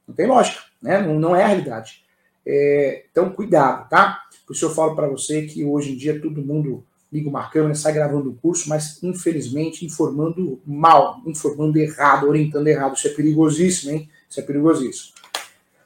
Não 0.06 0.14
tem 0.14 0.26
lógica, 0.26 0.60
né? 0.82 1.00
Não, 1.00 1.18
não 1.18 1.34
é 1.34 1.42
a 1.42 1.46
realidade. 1.46 2.04
É, 2.46 3.04
então, 3.10 3.30
cuidado, 3.30 3.88
tá? 3.88 4.20
Por 4.46 4.52
isso 4.52 4.66
eu 4.66 4.70
falo 4.70 4.94
para 4.94 5.08
você 5.08 5.42
que 5.42 5.64
hoje 5.64 5.92
em 5.92 5.96
dia 5.96 6.20
todo 6.20 6.42
mundo 6.42 6.84
liga 7.14 7.30
uma 7.30 7.48
câmera, 7.48 7.76
sai 7.76 7.92
gravando 7.92 8.30
o 8.30 8.34
curso, 8.34 8.68
mas 8.68 9.00
infelizmente 9.00 9.86
informando 9.86 10.60
mal, 10.66 11.20
informando 11.24 11.78
errado, 11.78 12.26
orientando 12.26 12.66
errado. 12.66 12.96
Isso 12.96 13.06
é 13.06 13.10
perigosíssimo, 13.10 13.92
hein? 13.92 14.10
Isso 14.28 14.40
é 14.40 14.42
perigosíssimo. 14.42 15.14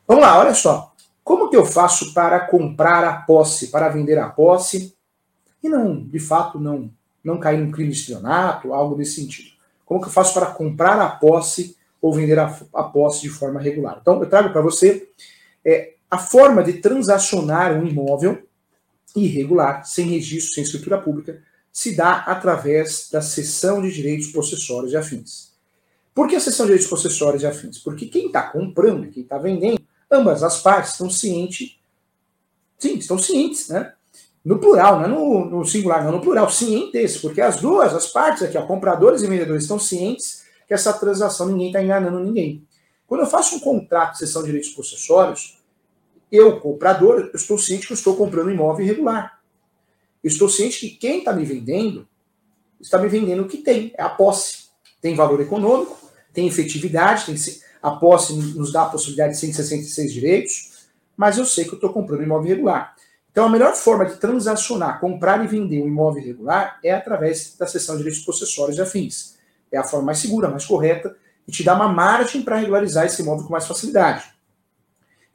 Vamos 0.07 0.23
lá, 0.23 0.39
olha 0.39 0.55
só. 0.55 0.95
Como 1.23 1.51
que 1.51 1.57
eu 1.57 1.67
faço 1.67 2.15
para 2.15 2.41
comprar 2.41 3.05
a 3.05 3.13
posse, 3.13 3.67
para 3.67 3.91
vender 3.91 4.19
a 4.19 4.31
posse 4.31 4.97
e 5.63 5.69
não, 5.69 6.03
de 6.03 6.19
fato, 6.19 6.59
não 6.59 6.91
não 7.23 7.39
cair 7.39 7.59
num 7.59 7.71
crime 7.71 7.91
de 7.91 7.99
estelionato, 7.99 8.73
algo 8.73 8.97
nesse 8.97 9.21
sentido? 9.21 9.51
Como 9.85 10.01
que 10.01 10.07
eu 10.07 10.13
faço 10.13 10.33
para 10.33 10.47
comprar 10.47 10.99
a 10.99 11.11
posse 11.11 11.77
ou 12.01 12.15
vender 12.15 12.39
a, 12.39 12.57
a 12.73 12.85
posse 12.85 13.21
de 13.21 13.29
forma 13.29 13.61
regular? 13.61 13.99
Então, 14.01 14.19
eu 14.19 14.31
trago 14.31 14.51
para 14.51 14.63
você 14.63 15.11
é, 15.63 15.93
a 16.11 16.17
forma 16.17 16.63
de 16.63 16.75
transacionar 16.75 17.75
um 17.75 17.87
imóvel 17.87 18.48
irregular, 19.17 19.85
sem 19.85 20.07
registro, 20.07 20.55
sem 20.55 20.65
escritura 20.65 21.01
pública, 21.01 21.43
se 21.73 21.95
dá 21.95 22.19
através 22.19 23.09
da 23.11 23.23
cessão 23.23 23.81
de 23.83 23.93
direitos 23.93 24.29
possessórios 24.29 24.93
e 24.93 24.97
afins. 24.97 25.53
Por 26.15 26.29
que 26.29 26.37
a 26.37 26.41
cessão 26.41 26.67
de 26.67 26.73
direitos 26.73 26.91
possessórios 26.91 27.43
e 27.43 27.47
afins? 27.47 27.79
Porque 27.79 28.07
quem 28.07 28.27
está 28.27 28.43
comprando 28.43 29.05
e 29.05 29.11
quem 29.11 29.23
está 29.23 29.39
vendendo 29.39 29.81
ambas 30.11 30.43
as 30.43 30.61
partes 30.63 30.93
estão 30.93 31.09
cientes, 31.11 31.79
sim, 32.79 32.97
estão 32.97 33.19
cientes, 33.19 33.69
né? 33.69 33.93
No 34.45 34.59
plural, 34.59 34.99
não 34.99 35.05
é 35.05 35.09
no, 35.09 35.45
no, 35.45 35.65
singular, 35.65 36.03
não, 36.05 36.13
no 36.13 36.21
plural, 36.21 36.51
cientes, 36.51 37.19
porque 37.19 37.41
as 37.41 37.61
duas, 37.61 37.95
as 37.95 38.07
partes 38.07 38.43
aqui, 38.43 38.57
ó, 38.57 38.67
compradores 38.67 39.23
e 39.23 39.27
vendedores, 39.27 39.65
estão 39.65 39.79
cientes 39.79 40.45
que 40.67 40.73
essa 40.73 40.93
transação 40.93 41.47
ninguém 41.49 41.67
está 41.67 41.83
enganando 41.83 42.19
ninguém. 42.21 42.67
Quando 43.07 43.23
eu 43.23 43.27
faço 43.27 43.57
um 43.57 43.61
contrato 43.61 44.13
de 44.13 44.19
cessão 44.19 44.43
de 44.43 44.47
direitos 44.47 44.71
possessórios, 44.71 45.58
eu, 46.31 46.61
comprador, 46.61 47.31
estou 47.35 47.59
ciente 47.59 47.87
que 47.87 47.95
estou 47.95 48.17
comprando 48.17 48.49
um 48.49 48.53
imóvel 48.53 48.85
irregular. 48.85 49.41
Estou 50.23 50.49
ciente 50.49 50.81
que 50.81 50.91
quem 50.91 51.19
está 51.19 51.33
me 51.33 51.45
vendendo 51.45 52.07
está 52.81 52.99
me 52.99 53.09
vendendo 53.09 53.43
o 53.43 53.49
que 53.49 53.59
tem, 53.59 53.93
é 53.97 54.03
a 54.03 54.09
posse. 54.09 54.69
Tem 55.01 55.15
valor 55.15 55.41
econômico, 55.41 55.99
tem 56.33 56.47
efetividade, 56.47 57.27
tem, 57.27 57.37
a 57.83 57.93
posse 57.93 58.35
nos 58.35 58.73
dá 58.73 58.83
a 58.83 58.89
possibilidade 58.89 59.35
de 59.35 59.41
166 59.41 60.13
direitos, 60.13 60.89
mas 61.17 61.39
eu 61.39 61.45
sei 61.45 61.65
que 61.65 61.71
eu 61.71 61.77
estou 61.77 61.93
comprando 61.93 62.21
um 62.21 62.25
imóvel 62.25 62.53
irregular. 62.53 62.95
Então, 63.31 63.47
a 63.47 63.49
melhor 63.49 63.75
forma 63.75 64.05
de 64.05 64.17
transacionar, 64.17 65.01
comprar 65.01 65.45
e 65.45 65.47
vender 65.47 65.83
um 65.83 65.87
imóvel 65.87 66.23
irregular 66.23 66.79
é 66.83 66.93
através 66.93 67.57
da 67.57 67.67
cessão 67.67 67.95
de 67.95 68.03
direitos 68.03 68.25
possessórios 68.25 68.79
e 68.79 68.81
afins. 68.81 69.37
É 69.71 69.79
a 69.79 69.85
forma 69.85 70.07
mais 70.07 70.19
segura, 70.19 70.49
mais 70.49 70.65
correta 70.65 71.17
e 71.47 71.53
te 71.53 71.63
dá 71.63 71.75
uma 71.75 71.89
margem 71.89 72.43
para 72.43 72.57
regularizar 72.57 73.07
esse 73.07 73.23
imóvel 73.23 73.45
com 73.47 73.53
mais 73.53 73.67
facilidade. 73.67 74.25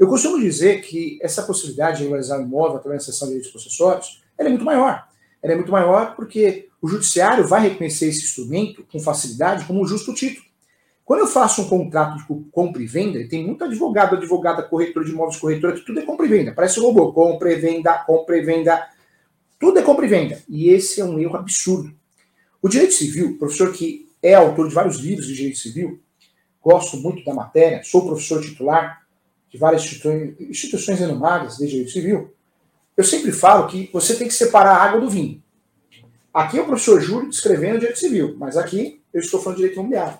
Eu 0.03 0.07
costumo 0.09 0.37
dizer 0.37 0.81
que 0.81 1.17
essa 1.21 1.43
possibilidade 1.43 1.95
de 1.95 2.03
regularizar 2.03 2.41
imóvel 2.41 2.75
através 2.75 3.05
da 3.05 3.13
cessão 3.13 3.29
de 3.29 3.35
direitos 3.35 3.53
possessórios 3.53 4.21
é 4.37 4.43
muito 4.49 4.65
maior. 4.65 5.07
Ela 5.41 5.53
é 5.53 5.55
muito 5.55 5.71
maior 5.71 6.13
porque 6.13 6.67
o 6.81 6.89
judiciário 6.89 7.47
vai 7.47 7.69
reconhecer 7.69 8.09
esse 8.09 8.25
instrumento 8.25 8.85
com 8.91 8.99
facilidade 8.99 9.63
como 9.63 9.81
um 9.81 9.87
justo 9.87 10.13
título. 10.13 10.45
Quando 11.05 11.21
eu 11.21 11.27
faço 11.27 11.61
um 11.61 11.69
contrato 11.69 12.17
de 12.17 12.49
compra 12.51 12.83
e 12.83 12.85
venda, 12.85 13.25
tem 13.29 13.47
muito 13.47 13.63
advogado, 13.63 14.17
advogada, 14.17 14.61
corretor 14.63 15.05
de 15.05 15.11
imóveis, 15.11 15.39
corretora, 15.39 15.79
tudo 15.79 15.97
é 15.97 16.03
compra 16.03 16.25
e 16.25 16.29
venda. 16.29 16.51
Parece 16.51 16.81
robô. 16.81 17.13
Compra 17.13 17.53
e 17.53 17.55
venda, 17.55 17.93
compra 17.99 18.37
e 18.37 18.41
venda. 18.41 18.85
Tudo 19.57 19.79
é 19.79 19.81
compra 19.81 20.05
e 20.05 20.09
venda. 20.09 20.43
E 20.49 20.67
esse 20.67 20.99
é 20.99 21.05
um 21.05 21.17
erro 21.17 21.37
absurdo. 21.37 21.95
O 22.61 22.67
direito 22.67 22.93
civil, 22.93 23.37
professor 23.37 23.71
que 23.71 24.09
é 24.21 24.33
autor 24.33 24.67
de 24.67 24.75
vários 24.75 24.97
livros 24.97 25.27
de 25.27 25.33
direito 25.33 25.59
civil, 25.59 26.01
gosto 26.61 26.97
muito 26.97 27.23
da 27.23 27.33
matéria, 27.33 27.81
sou 27.85 28.05
professor 28.05 28.41
titular 28.41 29.02
de 29.53 29.59
várias 29.59 29.83
instituições, 30.39 30.99
renomadas 30.99 31.57
de 31.57 31.67
direito 31.67 31.91
civil. 31.91 32.33
Eu 32.97 33.03
sempre 33.03 33.31
falo 33.31 33.67
que 33.67 33.87
você 33.93 34.15
tem 34.15 34.27
que 34.27 34.33
separar 34.33 34.75
a 34.75 34.83
água 34.83 34.99
do 34.99 35.09
vinho. 35.09 35.41
Aqui 36.33 36.57
é 36.57 36.61
o 36.61 36.65
professor 36.65 36.99
Júlio 36.99 37.29
descrevendo 37.29 37.79
direito 37.79 37.99
civil, 37.99 38.35
mas 38.39 38.57
aqui 38.57 38.99
eu 39.13 39.21
estou 39.21 39.39
falando 39.39 39.57
de 39.57 39.61
direito 39.61 39.79
imobiliário. 39.79 40.17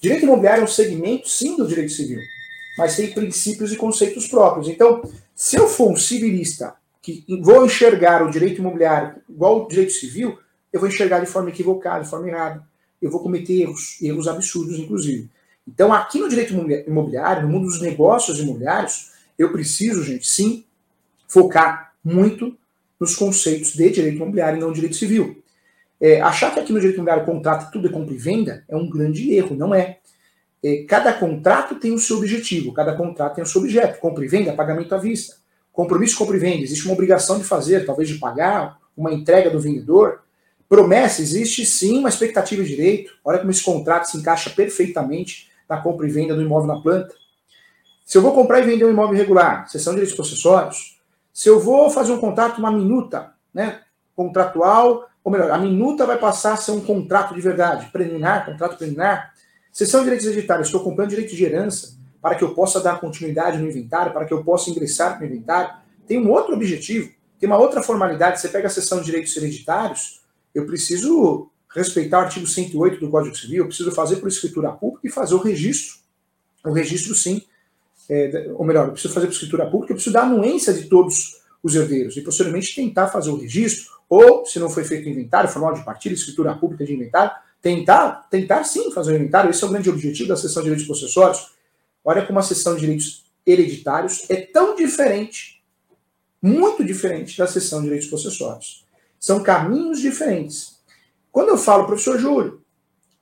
Direito 0.00 0.24
imobiliário 0.24 0.62
é 0.62 0.64
um 0.64 0.68
segmento, 0.68 1.28
sim, 1.28 1.54
do 1.54 1.68
direito 1.68 1.92
civil, 1.92 2.18
mas 2.78 2.96
tem 2.96 3.12
princípios 3.12 3.70
e 3.72 3.76
conceitos 3.76 4.26
próprios. 4.26 4.68
Então, 4.68 5.02
se 5.34 5.56
eu 5.56 5.68
for 5.68 5.92
um 5.92 5.96
civilista 5.96 6.74
que 7.02 7.24
vou 7.42 7.66
enxergar 7.66 8.22
o 8.26 8.30
direito 8.30 8.60
imobiliário 8.60 9.20
igual 9.28 9.64
o 9.64 9.68
direito 9.68 9.92
civil, 9.92 10.38
eu 10.72 10.80
vou 10.80 10.88
enxergar 10.88 11.20
de 11.20 11.26
forma 11.26 11.50
equivocada, 11.50 12.04
de 12.04 12.10
forma 12.10 12.26
errada. 12.26 12.66
Eu 13.00 13.10
vou 13.10 13.20
cometer 13.20 13.60
erros, 13.60 14.00
erros 14.00 14.26
absurdos, 14.26 14.78
inclusive. 14.78 15.28
Então, 15.66 15.92
aqui 15.92 16.18
no 16.18 16.28
direito 16.28 16.52
imobiliário, 16.86 17.42
no 17.42 17.48
mundo 17.48 17.66
dos 17.66 17.80
negócios 17.80 18.38
imobiliários, 18.40 19.12
eu 19.38 19.52
preciso, 19.52 20.02
gente, 20.02 20.26
sim, 20.26 20.64
focar 21.28 21.92
muito 22.04 22.56
nos 22.98 23.14
conceitos 23.16 23.72
de 23.72 23.90
direito 23.90 24.16
imobiliário 24.16 24.58
e 24.58 24.60
não 24.60 24.72
direito 24.72 24.96
civil. 24.96 25.42
É, 26.00 26.20
achar 26.20 26.52
que 26.52 26.58
aqui 26.58 26.72
no 26.72 26.80
direito 26.80 26.96
imobiliário 26.96 27.24
contrato 27.24 27.70
tudo 27.70 27.88
é 27.88 27.90
compra 27.90 28.12
e 28.12 28.18
venda 28.18 28.64
é 28.68 28.76
um 28.76 28.90
grande 28.90 29.32
erro, 29.32 29.54
não 29.54 29.72
é. 29.72 29.98
é. 30.62 30.82
Cada 30.82 31.12
contrato 31.12 31.76
tem 31.76 31.92
o 31.92 31.98
seu 31.98 32.16
objetivo, 32.18 32.72
cada 32.72 32.94
contrato 32.94 33.36
tem 33.36 33.44
o 33.44 33.46
seu 33.46 33.60
objeto. 33.60 34.00
Compra 34.00 34.24
e 34.24 34.28
venda, 34.28 34.52
pagamento 34.52 34.94
à 34.94 34.98
vista. 34.98 35.36
Compromisso 35.72 36.18
compra 36.18 36.36
e 36.36 36.40
venda, 36.40 36.62
existe 36.64 36.84
uma 36.84 36.94
obrigação 36.94 37.38
de 37.38 37.44
fazer, 37.44 37.86
talvez 37.86 38.08
de 38.08 38.18
pagar, 38.18 38.78
uma 38.96 39.12
entrega 39.12 39.48
do 39.48 39.60
vendedor. 39.60 40.22
Promessa, 40.68 41.22
existe 41.22 41.64
sim 41.64 41.98
uma 41.98 42.08
expectativa 42.08 42.62
de 42.62 42.70
direito. 42.70 43.12
Olha 43.24 43.38
como 43.38 43.50
esse 43.50 43.62
contrato 43.62 44.06
se 44.06 44.18
encaixa 44.18 44.50
perfeitamente 44.50 45.51
na 45.72 45.80
compra 45.80 46.06
e 46.06 46.10
venda 46.10 46.34
do 46.34 46.42
imóvel 46.42 46.74
na 46.74 46.80
planta. 46.80 47.14
Se 48.04 48.18
eu 48.18 48.22
vou 48.22 48.34
comprar 48.34 48.60
e 48.60 48.62
vender 48.62 48.84
um 48.84 48.90
imóvel 48.90 49.14
irregular, 49.14 49.68
sessão 49.68 49.92
de 49.92 50.00
direitos 50.00 50.16
possessórios. 50.16 51.00
Se 51.32 51.48
eu 51.48 51.58
vou 51.58 51.88
fazer 51.88 52.12
um 52.12 52.18
contrato, 52.18 52.58
uma 52.58 52.70
minuta, 52.70 53.32
né, 53.54 53.80
contratual, 54.14 55.08
ou 55.24 55.32
melhor, 55.32 55.50
a 55.50 55.56
minuta 55.56 56.04
vai 56.04 56.18
passar 56.18 56.54
a 56.54 56.56
ser 56.56 56.72
um 56.72 56.80
contrato 56.80 57.34
de 57.34 57.40
verdade, 57.40 57.90
preliminar, 57.90 58.44
contrato 58.44 58.76
preliminar. 58.76 59.32
Sessão 59.72 60.00
de 60.00 60.04
direitos 60.04 60.26
hereditários, 60.26 60.68
estou 60.68 60.82
comprando 60.82 61.10
direito 61.10 61.34
de 61.34 61.44
herança 61.44 61.96
para 62.20 62.34
que 62.34 62.44
eu 62.44 62.54
possa 62.54 62.80
dar 62.80 63.00
continuidade 63.00 63.58
no 63.58 63.68
inventário, 63.68 64.12
para 64.12 64.26
que 64.26 64.34
eu 64.34 64.44
possa 64.44 64.68
ingressar 64.68 65.18
no 65.18 65.24
inventário. 65.24 65.74
Tem 66.06 66.18
um 66.18 66.30
outro 66.30 66.54
objetivo, 66.54 67.10
tem 67.40 67.48
uma 67.48 67.56
outra 67.56 67.82
formalidade. 67.82 68.40
Você 68.40 68.48
pega 68.48 68.66
a 68.66 68.70
sessão 68.70 68.98
de 68.98 69.06
direitos 69.06 69.34
hereditários, 69.36 70.20
eu 70.54 70.66
preciso 70.66 71.50
respeitar 71.74 72.18
o 72.18 72.24
artigo 72.24 72.46
108 72.46 73.00
do 73.00 73.10
Código 73.10 73.36
Civil, 73.36 73.64
eu 73.64 73.66
preciso 73.66 73.90
fazer 73.92 74.16
por 74.16 74.28
escritura 74.28 74.70
pública 74.72 75.06
e 75.06 75.10
fazer 75.10 75.34
o 75.34 75.38
registro. 75.38 75.96
O 76.64 76.72
registro, 76.72 77.14
sim. 77.14 77.42
É, 78.08 78.50
ou 78.54 78.64
melhor, 78.64 78.86
eu 78.86 78.92
preciso 78.92 79.14
fazer 79.14 79.26
por 79.26 79.32
escritura 79.32 79.66
pública, 79.66 79.92
eu 79.92 79.96
preciso 79.96 80.12
dar 80.12 80.22
anuência 80.22 80.72
de 80.72 80.84
todos 80.84 81.40
os 81.62 81.74
herdeiros 81.74 82.16
e 82.16 82.20
posteriormente 82.20 82.74
tentar 82.74 83.08
fazer 83.08 83.30
o 83.30 83.36
registro, 83.36 83.92
ou, 84.08 84.44
se 84.44 84.58
não 84.58 84.68
foi 84.68 84.84
feito 84.84 85.08
inventário, 85.08 85.48
formal 85.48 85.72
de 85.72 85.84
partilha, 85.84 86.12
escritura 86.12 86.54
pública 86.54 86.84
de 86.84 86.92
inventário, 86.92 87.32
tentar, 87.62 88.28
tentar 88.28 88.64
sim 88.64 88.90
fazer 88.92 89.12
o 89.12 89.16
inventário. 89.16 89.50
Esse 89.50 89.64
é 89.64 89.66
o 89.66 89.70
grande 89.70 89.88
objetivo 89.88 90.28
da 90.28 90.36
sessão 90.36 90.62
de 90.62 90.68
direitos 90.68 90.86
possessórios. 90.86 91.52
Olha 92.04 92.26
como 92.26 92.38
a 92.38 92.42
sessão 92.42 92.74
de 92.74 92.80
direitos 92.80 93.24
hereditários 93.46 94.28
é 94.28 94.36
tão 94.36 94.74
diferente, 94.74 95.62
muito 96.42 96.84
diferente 96.84 97.38
da 97.38 97.46
sessão 97.46 97.78
de 97.78 97.84
direitos 97.84 98.08
possessórios. 98.08 98.84
São 99.18 99.42
caminhos 99.42 100.00
diferentes. 100.00 100.81
Quando 101.32 101.48
eu 101.48 101.56
falo, 101.56 101.86
professor 101.86 102.18
Júlio, 102.18 102.62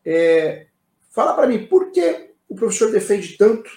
é, 0.04 0.66
fala 1.10 1.32
para 1.32 1.46
mim, 1.46 1.66
por 1.66 1.92
que 1.92 2.32
o 2.48 2.56
professor 2.56 2.90
defende 2.90 3.38
tanto 3.38 3.70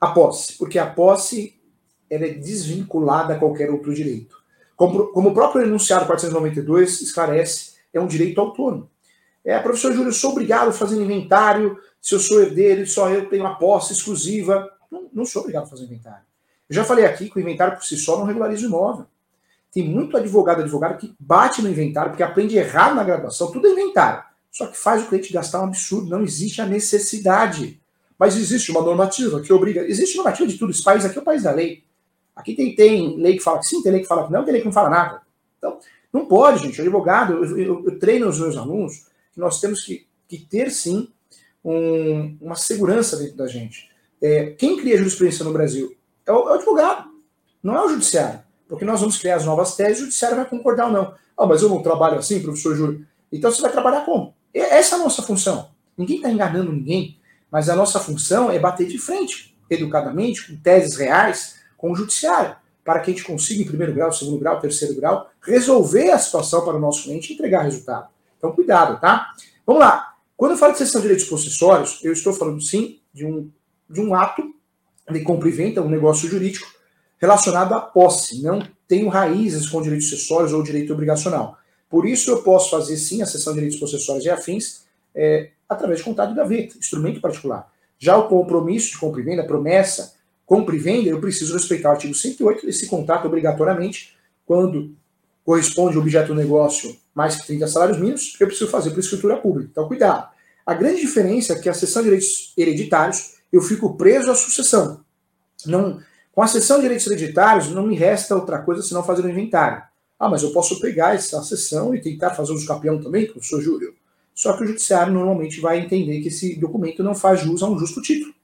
a 0.00 0.08
posse? 0.08 0.56
Porque 0.56 0.78
a 0.78 0.90
posse 0.90 1.60
ela 2.08 2.24
é 2.24 2.30
desvinculada 2.30 3.34
a 3.34 3.38
qualquer 3.38 3.70
outro 3.70 3.94
direito. 3.94 4.42
Como, 4.74 5.08
como 5.08 5.28
o 5.28 5.34
próprio 5.34 5.62
enunciado 5.62 6.06
492 6.06 7.02
esclarece, 7.02 7.74
é 7.92 8.00
um 8.00 8.06
direito 8.06 8.40
autônomo. 8.40 8.90
É, 9.44 9.58
professor 9.58 9.92
Júlio, 9.92 10.08
eu 10.08 10.12
sou 10.12 10.30
obrigado 10.30 10.68
a 10.68 10.72
fazer 10.72 11.00
inventário 11.00 11.78
se 12.00 12.14
eu 12.14 12.18
sou 12.18 12.40
herdeiro, 12.42 12.86
só 12.86 13.10
eu 13.10 13.28
tenho 13.28 13.46
a 13.46 13.54
posse 13.54 13.92
exclusiva. 13.92 14.70
Não, 14.90 15.08
não 15.12 15.24
sou 15.24 15.42
obrigado 15.42 15.64
a 15.64 15.66
fazer 15.66 15.84
inventário. 15.84 16.24
Eu 16.68 16.74
já 16.74 16.84
falei 16.84 17.04
aqui 17.04 17.28
que 17.28 17.36
o 17.36 17.40
inventário 17.40 17.76
por 17.76 17.84
si 17.84 17.96
só 17.96 18.18
não 18.18 18.24
regulariza 18.24 18.64
o 18.64 18.68
imóvel. 18.68 19.06
Tem 19.74 19.86
muito 19.86 20.16
advogado 20.16 20.62
advogado 20.62 20.98
que 20.98 21.14
bate 21.18 21.60
no 21.60 21.68
inventário 21.68 22.12
porque 22.12 22.22
aprende 22.22 22.56
errado 22.56 22.94
na 22.94 23.02
graduação, 23.02 23.50
tudo 23.50 23.66
é 23.66 23.72
inventário. 23.72 24.22
Só 24.50 24.68
que 24.68 24.78
faz 24.78 25.02
o 25.02 25.08
cliente 25.08 25.32
gastar 25.32 25.60
um 25.60 25.64
absurdo, 25.64 26.08
não 26.08 26.22
existe 26.22 26.60
a 26.60 26.66
necessidade. 26.66 27.80
Mas 28.16 28.36
existe 28.36 28.70
uma 28.70 28.80
normativa 28.80 29.40
que 29.40 29.52
obriga. 29.52 29.80
Existe 29.82 30.16
normativa 30.16 30.46
de 30.46 30.56
tudo. 30.56 30.70
Esse 30.70 30.84
país 30.84 31.04
aqui 31.04 31.18
é 31.18 31.20
o 31.20 31.24
país 31.24 31.42
da 31.42 31.50
lei. 31.50 31.82
Aqui 32.36 32.54
tem, 32.54 32.74
tem 32.74 33.16
lei 33.16 33.36
que 33.36 33.42
fala 33.42 33.58
que 33.58 33.66
sim, 33.66 33.82
tem 33.82 33.90
lei 33.90 34.00
que 34.02 34.06
fala 34.06 34.26
que 34.26 34.32
não, 34.32 34.44
tem 34.44 34.52
lei 34.52 34.62
que 34.62 34.66
não 34.68 34.72
fala 34.72 34.88
nada. 34.88 35.22
Então, 35.58 35.78
não 36.12 36.26
pode, 36.26 36.62
gente. 36.62 36.80
O 36.80 36.82
advogado, 36.82 37.32
eu, 37.32 37.58
eu, 37.58 37.84
eu 37.84 37.98
treino 37.98 38.28
os 38.28 38.38
meus 38.38 38.56
alunos 38.56 39.06
que 39.32 39.40
nós 39.40 39.60
temos 39.60 39.84
que, 39.84 40.06
que 40.28 40.38
ter, 40.38 40.70
sim, 40.70 41.08
um, 41.64 42.36
uma 42.40 42.54
segurança 42.54 43.16
dentro 43.16 43.36
da 43.36 43.48
gente. 43.48 43.90
É, 44.22 44.50
quem 44.50 44.76
cria 44.76 44.96
jurisprudência 44.96 45.44
no 45.44 45.52
Brasil 45.52 45.96
é 46.24 46.32
o, 46.32 46.48
é 46.48 46.52
o, 46.52 46.54
advogado, 46.54 47.10
não 47.62 47.76
é 47.76 47.84
o 47.84 47.88
judiciário. 47.88 48.40
Porque 48.74 48.84
nós 48.84 48.98
vamos 48.98 49.16
criar 49.16 49.36
as 49.36 49.44
novas 49.44 49.76
teses, 49.76 49.98
o 49.98 50.00
judiciário 50.02 50.36
vai 50.36 50.46
concordar 50.46 50.86
ou 50.86 50.92
não. 50.92 51.14
Ah, 51.38 51.46
mas 51.46 51.62
eu 51.62 51.68
não 51.68 51.80
trabalho 51.80 52.18
assim, 52.18 52.42
professor 52.42 52.74
Júlio. 52.74 53.06
Então 53.32 53.50
você 53.50 53.62
vai 53.62 53.70
trabalhar 53.70 54.04
como? 54.04 54.34
Essa 54.52 54.96
é 54.96 54.98
a 54.98 55.02
nossa 55.02 55.22
função. 55.22 55.70
Ninguém 55.96 56.16
está 56.16 56.28
enganando 56.28 56.72
ninguém, 56.72 57.16
mas 57.52 57.68
a 57.68 57.76
nossa 57.76 58.00
função 58.00 58.50
é 58.50 58.58
bater 58.58 58.88
de 58.88 58.98
frente, 58.98 59.56
educadamente, 59.70 60.48
com 60.48 60.60
teses 60.60 60.96
reais, 60.96 61.60
com 61.76 61.92
o 61.92 61.94
judiciário, 61.94 62.56
para 62.84 62.98
que 62.98 63.12
a 63.12 63.14
gente 63.14 63.24
consiga, 63.24 63.62
em 63.62 63.66
primeiro 63.66 63.94
grau, 63.94 64.12
segundo 64.12 64.40
grau, 64.40 64.60
terceiro 64.60 64.96
grau, 64.96 65.30
resolver 65.40 66.10
a 66.10 66.18
situação 66.18 66.64
para 66.64 66.76
o 66.76 66.80
nosso 66.80 67.04
cliente 67.04 67.32
e 67.32 67.34
entregar 67.34 67.62
resultado. 67.62 68.08
Então, 68.36 68.50
cuidado, 68.50 69.00
tá? 69.00 69.30
Vamos 69.64 69.82
lá. 69.82 70.14
Quando 70.36 70.50
eu 70.50 70.58
falo 70.58 70.72
de 70.72 70.78
cessão 70.78 71.00
de 71.00 71.06
direitos 71.06 71.28
possessórios, 71.28 72.00
eu 72.02 72.12
estou 72.12 72.32
falando 72.32 72.60
sim 72.60 72.98
de 73.12 73.24
um, 73.24 73.48
de 73.88 74.00
um 74.00 74.16
ato 74.16 74.42
de 75.08 75.20
compra 75.20 75.48
e 75.48 75.52
venda, 75.52 75.80
um 75.80 75.88
negócio 75.88 76.28
jurídico 76.28 76.73
relacionado 77.24 77.74
à 77.74 77.80
posse. 77.80 78.42
Não 78.42 78.62
tenho 78.86 79.08
raízes 79.08 79.68
com 79.68 79.82
direitos 79.82 80.08
sucessórios 80.08 80.52
ou 80.52 80.62
direito 80.62 80.92
obrigacional. 80.92 81.58
Por 81.88 82.06
isso, 82.06 82.30
eu 82.30 82.42
posso 82.42 82.70
fazer 82.70 82.96
sim 82.96 83.22
a 83.22 83.26
cessão 83.26 83.52
de 83.52 83.60
direitos 83.60 83.78
possessórios 83.78 84.24
e 84.24 84.30
afins 84.30 84.84
é, 85.14 85.50
através 85.68 86.00
de 86.00 86.04
contrato 86.04 86.30
de 86.30 86.36
gaveta, 86.36 86.76
instrumento 86.78 87.20
particular. 87.20 87.70
Já 87.98 88.16
o 88.16 88.28
compromisso 88.28 88.90
de 88.90 88.98
compra 88.98 89.20
e 89.20 89.24
venda, 89.24 89.44
promessa, 89.44 90.14
compra 90.44 90.74
e 90.74 90.78
venda, 90.78 91.08
eu 91.08 91.20
preciso 91.20 91.54
respeitar 91.54 91.90
o 91.90 91.92
artigo 91.92 92.14
108 92.14 92.66
desse 92.66 92.86
contrato 92.86 93.26
obrigatoriamente, 93.26 94.16
quando 94.44 94.94
corresponde 95.44 95.96
o 95.96 96.00
objeto 96.00 96.28
do 96.28 96.34
negócio 96.34 96.96
mais 97.14 97.36
que 97.36 97.46
30 97.46 97.68
salários 97.68 97.98
mínimos, 97.98 98.36
eu 98.40 98.46
preciso 98.46 98.70
fazer 98.70 98.90
por 98.90 98.98
escritura 98.98 99.36
pública. 99.36 99.68
Então, 99.70 99.86
cuidado. 99.86 100.28
A 100.66 100.74
grande 100.74 101.00
diferença 101.00 101.52
é 101.52 101.58
que 101.58 101.68
a 101.68 101.74
cessão 101.74 102.02
de 102.02 102.08
direitos 102.08 102.52
hereditários, 102.56 103.34
eu 103.52 103.62
fico 103.62 103.96
preso 103.96 104.30
à 104.30 104.34
sucessão. 104.34 105.04
Não, 105.66 106.00
com 106.34 106.42
a 106.42 106.46
cessão 106.48 106.76
de 106.78 106.82
direitos 106.82 107.06
hereditários, 107.06 107.68
não 107.68 107.86
me 107.86 107.94
resta 107.94 108.34
outra 108.34 108.60
coisa 108.60 108.82
senão 108.82 109.04
fazer 109.04 109.24
um 109.24 109.28
inventário. 109.28 109.82
Ah, 110.18 110.28
mas 110.28 110.42
eu 110.42 110.52
posso 110.52 110.80
pegar 110.80 111.14
essa 111.14 111.42
sessão 111.44 111.94
e 111.94 112.00
tentar 112.00 112.30
fazer 112.30 112.52
uso 112.52 112.66
capião 112.66 113.00
também, 113.00 113.26
professor 113.26 113.60
Júlio. 113.60 113.94
Só 114.34 114.56
que 114.56 114.64
o 114.64 114.66
judiciário 114.66 115.12
normalmente 115.12 115.60
vai 115.60 115.78
entender 115.78 116.20
que 116.20 116.28
esse 116.28 116.56
documento 116.56 117.04
não 117.04 117.14
faz 117.14 117.40
jus 117.40 117.62
a 117.62 117.68
um 117.68 117.78
justo 117.78 118.02
título. 118.02 118.34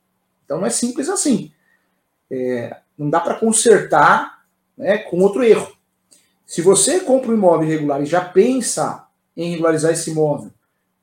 Então 0.44 0.58
não 0.58 0.66
é 0.66 0.70
simples 0.70 1.08
assim. 1.08 1.50
É, 2.30 2.76
não 2.96 3.10
dá 3.10 3.18
para 3.18 3.34
consertar 3.34 4.44
né, 4.78 4.98
com 4.98 5.18
outro 5.18 5.42
erro. 5.42 5.72
Se 6.46 6.62
você 6.62 7.00
compra 7.00 7.30
um 7.30 7.34
imóvel 7.34 7.66
irregular 7.66 8.00
e 8.02 8.06
já 8.06 8.20
pensa 8.20 9.06
em 9.36 9.50
regularizar 9.50 9.92
esse 9.92 10.10
imóvel 10.10 10.52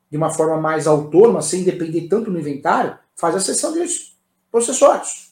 de 0.10 0.16
uma 0.16 0.30
forma 0.30 0.56
mais 0.56 0.88
autônoma, 0.88 1.42
sem 1.42 1.64
depender 1.64 2.08
tanto 2.08 2.32
do 2.32 2.40
inventário, 2.40 2.98
faz 3.14 3.36
a 3.36 3.42
cessão 3.42 3.74
de 3.74 3.86
processórios. 4.50 5.27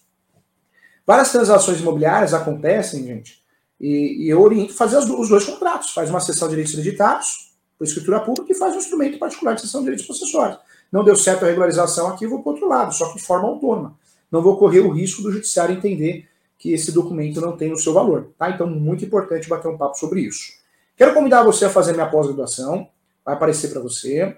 Várias 1.05 1.31
transações 1.31 1.79
imobiliárias 1.79 2.33
acontecem, 2.33 3.05
gente, 3.05 3.43
e, 3.79 4.25
e 4.25 4.29
eu 4.29 4.41
oriento 4.41 4.73
fazer 4.73 4.97
os, 4.97 5.07
os 5.09 5.29
dois 5.29 5.43
contratos. 5.43 5.91
Faz 5.91 6.09
uma 6.09 6.19
cessão 6.19 6.47
de 6.47 6.55
direitos 6.55 6.73
hereditários, 6.73 7.53
por 7.77 7.85
escritura 7.85 8.19
pública, 8.21 8.51
e 8.51 8.55
faz 8.55 8.73
um 8.73 8.79
instrumento 8.79 9.19
particular 9.19 9.53
de 9.53 9.61
cessão 9.61 9.81
de 9.81 9.85
direitos 9.85 10.05
processórios. 10.05 10.57
Não 10.91 11.03
deu 11.03 11.15
certo 11.15 11.43
a 11.43 11.47
regularização 11.47 12.07
aqui, 12.07 12.25
vou 12.25 12.41
para 12.41 12.53
outro 12.53 12.67
lado, 12.67 12.91
só 12.93 13.09
que 13.09 13.17
de 13.17 13.23
forma 13.23 13.47
autônoma 13.47 13.95
não 14.31 14.41
vou 14.41 14.57
correr 14.57 14.79
o 14.81 14.89
risco 14.89 15.21
do 15.21 15.31
judiciário 15.31 15.75
entender 15.75 16.27
que 16.57 16.73
esse 16.73 16.91
documento 16.91 17.39
não 17.39 17.55
tem 17.55 17.71
o 17.71 17.77
seu 17.77 17.93
valor. 17.93 18.31
Tá? 18.37 18.49
Então, 18.49 18.67
muito 18.67 19.05
importante 19.05 19.47
bater 19.47 19.69
um 19.69 19.77
papo 19.77 19.95
sobre 19.97 20.21
isso. 20.21 20.53
Quero 20.97 21.13
convidar 21.13 21.43
você 21.43 21.65
a 21.65 21.69
fazer 21.69 21.93
minha 21.93 22.07
pós-graduação. 22.07 22.89
Vai 23.23 23.35
aparecer 23.35 23.71
para 23.71 23.79
você. 23.79 24.35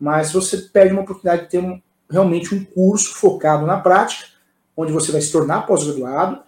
mas 0.00 0.32
você 0.32 0.56
perde 0.56 0.92
uma 0.92 1.02
oportunidade 1.02 1.42
de 1.42 1.50
ter 1.50 1.58
um, 1.58 1.80
realmente 2.10 2.54
um 2.54 2.64
curso 2.64 3.14
focado 3.14 3.66
na 3.66 3.78
prática, 3.78 4.28
onde 4.76 4.92
você 4.92 5.12
vai 5.12 5.20
se 5.20 5.30
tornar 5.30 5.66
pós-graduado, 5.66 6.40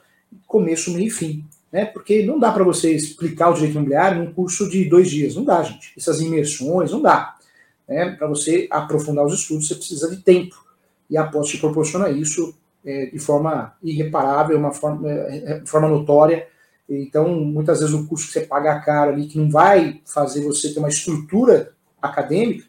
começo, 0.47 0.93
meio 0.93 1.07
e 1.07 1.11
fim. 1.11 1.45
Né? 1.71 1.85
Porque 1.85 2.25
não 2.25 2.39
dá 2.39 2.53
para 2.53 2.65
você 2.65 2.93
explicar 2.93 3.51
o 3.51 3.55
direito 3.55 3.75
imobiliário 3.75 4.25
num 4.25 4.33
curso 4.33 4.69
de 4.69 4.85
dois 4.85 5.11
dias, 5.11 5.35
não 5.35 5.45
dá, 5.45 5.63
gente. 5.63 5.93
Essas 5.97 6.21
imersões, 6.21 6.93
não 6.93 7.03
dá. 7.03 7.37
Né? 7.89 8.11
Para 8.13 8.27
você 8.27 8.67
aprofundar 8.71 9.25
os 9.25 9.35
estudos, 9.35 9.69
você 9.69 9.75
precisa 9.75 10.09
de 10.11 10.17
tempo. 10.19 10.57
E 11.09 11.17
a 11.17 11.25
pós 11.25 11.49
te 11.49 11.59
proporciona 11.59 12.11
isso 12.11 12.55
é, 12.85 13.07
de 13.07 13.19
forma 13.19 13.75
irreparável, 13.83 14.59
uma 14.59 14.73
forma, 14.73 15.11
é, 15.11 15.61
de 15.61 15.69
forma 15.69 15.89
notória. 15.89 16.47
Então, 16.89 17.29
muitas 17.29 17.81
vezes 17.81 17.95
o 17.95 18.07
custo 18.07 18.29
que 18.29 18.33
você 18.33 18.41
paga 18.41 18.79
caro 18.81 19.13
ali, 19.13 19.27
que 19.27 19.39
não 19.39 19.51
vai 19.51 20.01
fazer 20.05 20.45
você 20.45 20.73
ter 20.73 20.79
uma 20.79 20.89
estrutura 20.89 21.73
acadêmica, 22.01 22.65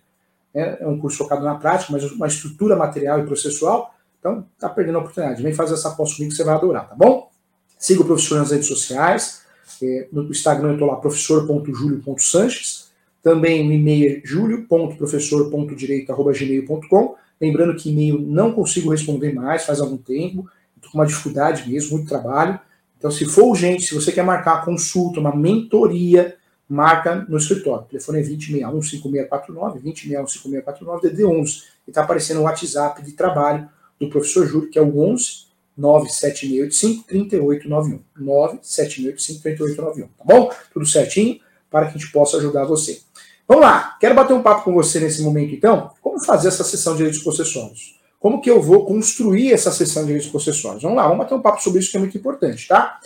né, 0.53 0.77
é 0.79 0.87
um 0.87 0.97
curso 0.97 1.19
focado 1.19 1.43
na 1.43 1.55
prática, 1.55 1.93
mas 1.93 2.03
uma 2.11 2.27
estrutura 2.27 2.75
material 2.75 3.19
e 3.19 3.25
processual, 3.25 3.93
então 4.19 4.45
está 4.55 4.69
perdendo 4.69 4.97
a 4.97 5.01
oportunidade. 5.01 5.41
Vem 5.41 5.53
fazer 5.53 5.73
essa 5.73 5.89
aposta 5.89 6.15
comigo 6.15 6.31
que 6.31 6.37
você 6.37 6.43
vai 6.43 6.55
adorar, 6.55 6.89
tá 6.89 6.95
bom? 6.95 7.29
Siga 7.77 8.01
o 8.01 8.05
professor 8.05 8.39
nas 8.39 8.51
redes 8.51 8.67
sociais, 8.67 9.41
é, 9.81 10.07
no 10.11 10.29
Instagram 10.29 10.67
eu 10.69 10.73
estou 10.73 10.87
lá, 10.87 10.95
professor.julio.sanches, 10.95 12.87
Também 13.21 13.67
o 13.67 13.71
e-mail 13.71 14.17
é 14.17 14.21
julio.professor.direito.gmail.com. 14.25 17.15
Lembrando 17.39 17.75
que 17.75 17.91
e-mail 17.91 18.19
não 18.19 18.51
consigo 18.53 18.89
responder 18.89 19.31
mais, 19.33 19.63
faz 19.65 19.79
algum 19.79 19.97
tempo. 19.97 20.49
Estou 20.75 20.91
com 20.91 20.97
uma 20.97 21.05
dificuldade 21.05 21.69
mesmo, 21.69 21.97
muito 21.97 22.09
trabalho. 22.09 22.59
Então, 22.97 23.11
se 23.11 23.25
for 23.25 23.43
urgente, 23.45 23.83
se 23.83 23.93
você 23.93 24.11
quer 24.11 24.23
marcar 24.23 24.55
uma 24.55 24.65
consulta, 24.65 25.19
uma 25.19 25.35
mentoria, 25.35 26.35
marca 26.67 27.23
no 27.29 27.37
escritório. 27.37 27.83
O 27.83 27.87
telefone 27.87 28.19
é 28.19 28.23
2061-5649, 28.23 29.83
2061-5649, 29.83 31.01
DD11. 31.01 31.61
E 31.85 31.91
está 31.91 32.01
aparecendo 32.01 32.39
o 32.39 32.43
WhatsApp 32.43 33.03
de 33.03 33.11
trabalho 33.11 33.69
do 33.99 34.09
professor 34.09 34.45
Júlio, 34.45 34.69
que 34.69 34.79
é 34.79 34.81
o 34.81 34.99
11 34.99 35.47
97685-3891. 35.79 38.01
97685-3891. 38.19 40.09
Tá 40.17 40.25
bom? 40.25 40.51
Tudo 40.73 40.85
certinho 40.85 41.39
para 41.69 41.85
que 41.85 41.91
a 41.91 41.97
gente 41.99 42.11
possa 42.11 42.37
ajudar 42.37 42.65
você. 42.65 42.99
Vamos 43.47 43.63
lá, 43.63 43.95
quero 43.99 44.15
bater 44.15 44.33
um 44.33 44.41
papo 44.41 44.63
com 44.65 44.73
você 44.73 44.99
nesse 44.99 45.21
momento, 45.21 45.53
então. 45.53 45.91
Como 46.01 46.19
fazer 46.19 46.49
essa 46.49 46.63
sessão 46.63 46.93
de 46.93 46.97
direitos 46.97 47.21
possessórios? 47.21 47.97
Como 48.19 48.41
que 48.41 48.49
eu 48.49 48.61
vou 48.61 48.85
construir 48.85 49.53
essa 49.53 49.71
sessão 49.71 50.01
de 50.01 50.07
direitos 50.07 50.29
possessórios? 50.29 50.83
Vamos 50.83 50.97
lá, 50.97 51.03
vamos 51.03 51.19
bater 51.19 51.35
um 51.35 51.41
papo 51.41 51.61
sobre 51.61 51.79
isso 51.79 51.91
que 51.91 51.97
é 51.97 51.99
muito 51.99 52.17
importante, 52.17 52.67
tá? 52.67 52.99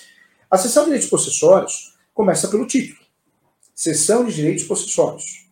A 0.49 0.58
sessão 0.58 0.84
de 0.84 0.89
direitos 0.89 1.10
possessórios 1.10 1.95
começa 2.13 2.47
pelo 2.47 2.65
título. 2.65 2.99
Sessão 3.75 4.25
de 4.25 4.34
direitos 4.34 4.63
possessórios. 4.63 5.47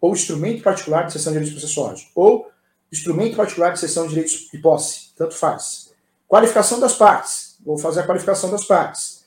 Ou 0.00 0.12
instrumento 0.12 0.62
particular 0.62 1.06
de 1.06 1.12
sessão 1.12 1.32
de 1.32 1.38
direitos 1.38 1.62
possessórios. 1.62 2.10
Ou 2.14 2.50
instrumento 2.94 3.36
particular 3.36 3.72
de 3.72 3.80
sessão 3.80 4.04
de 4.04 4.10
direitos 4.10 4.48
de 4.50 4.58
posse. 4.58 5.12
Tanto 5.16 5.34
faz. 5.34 5.92
Qualificação 6.28 6.80
das 6.80 6.94
partes. 6.94 7.56
Vou 7.64 7.78
fazer 7.78 8.00
a 8.00 8.06
qualificação 8.06 8.50
das 8.50 8.64
partes. 8.64 9.24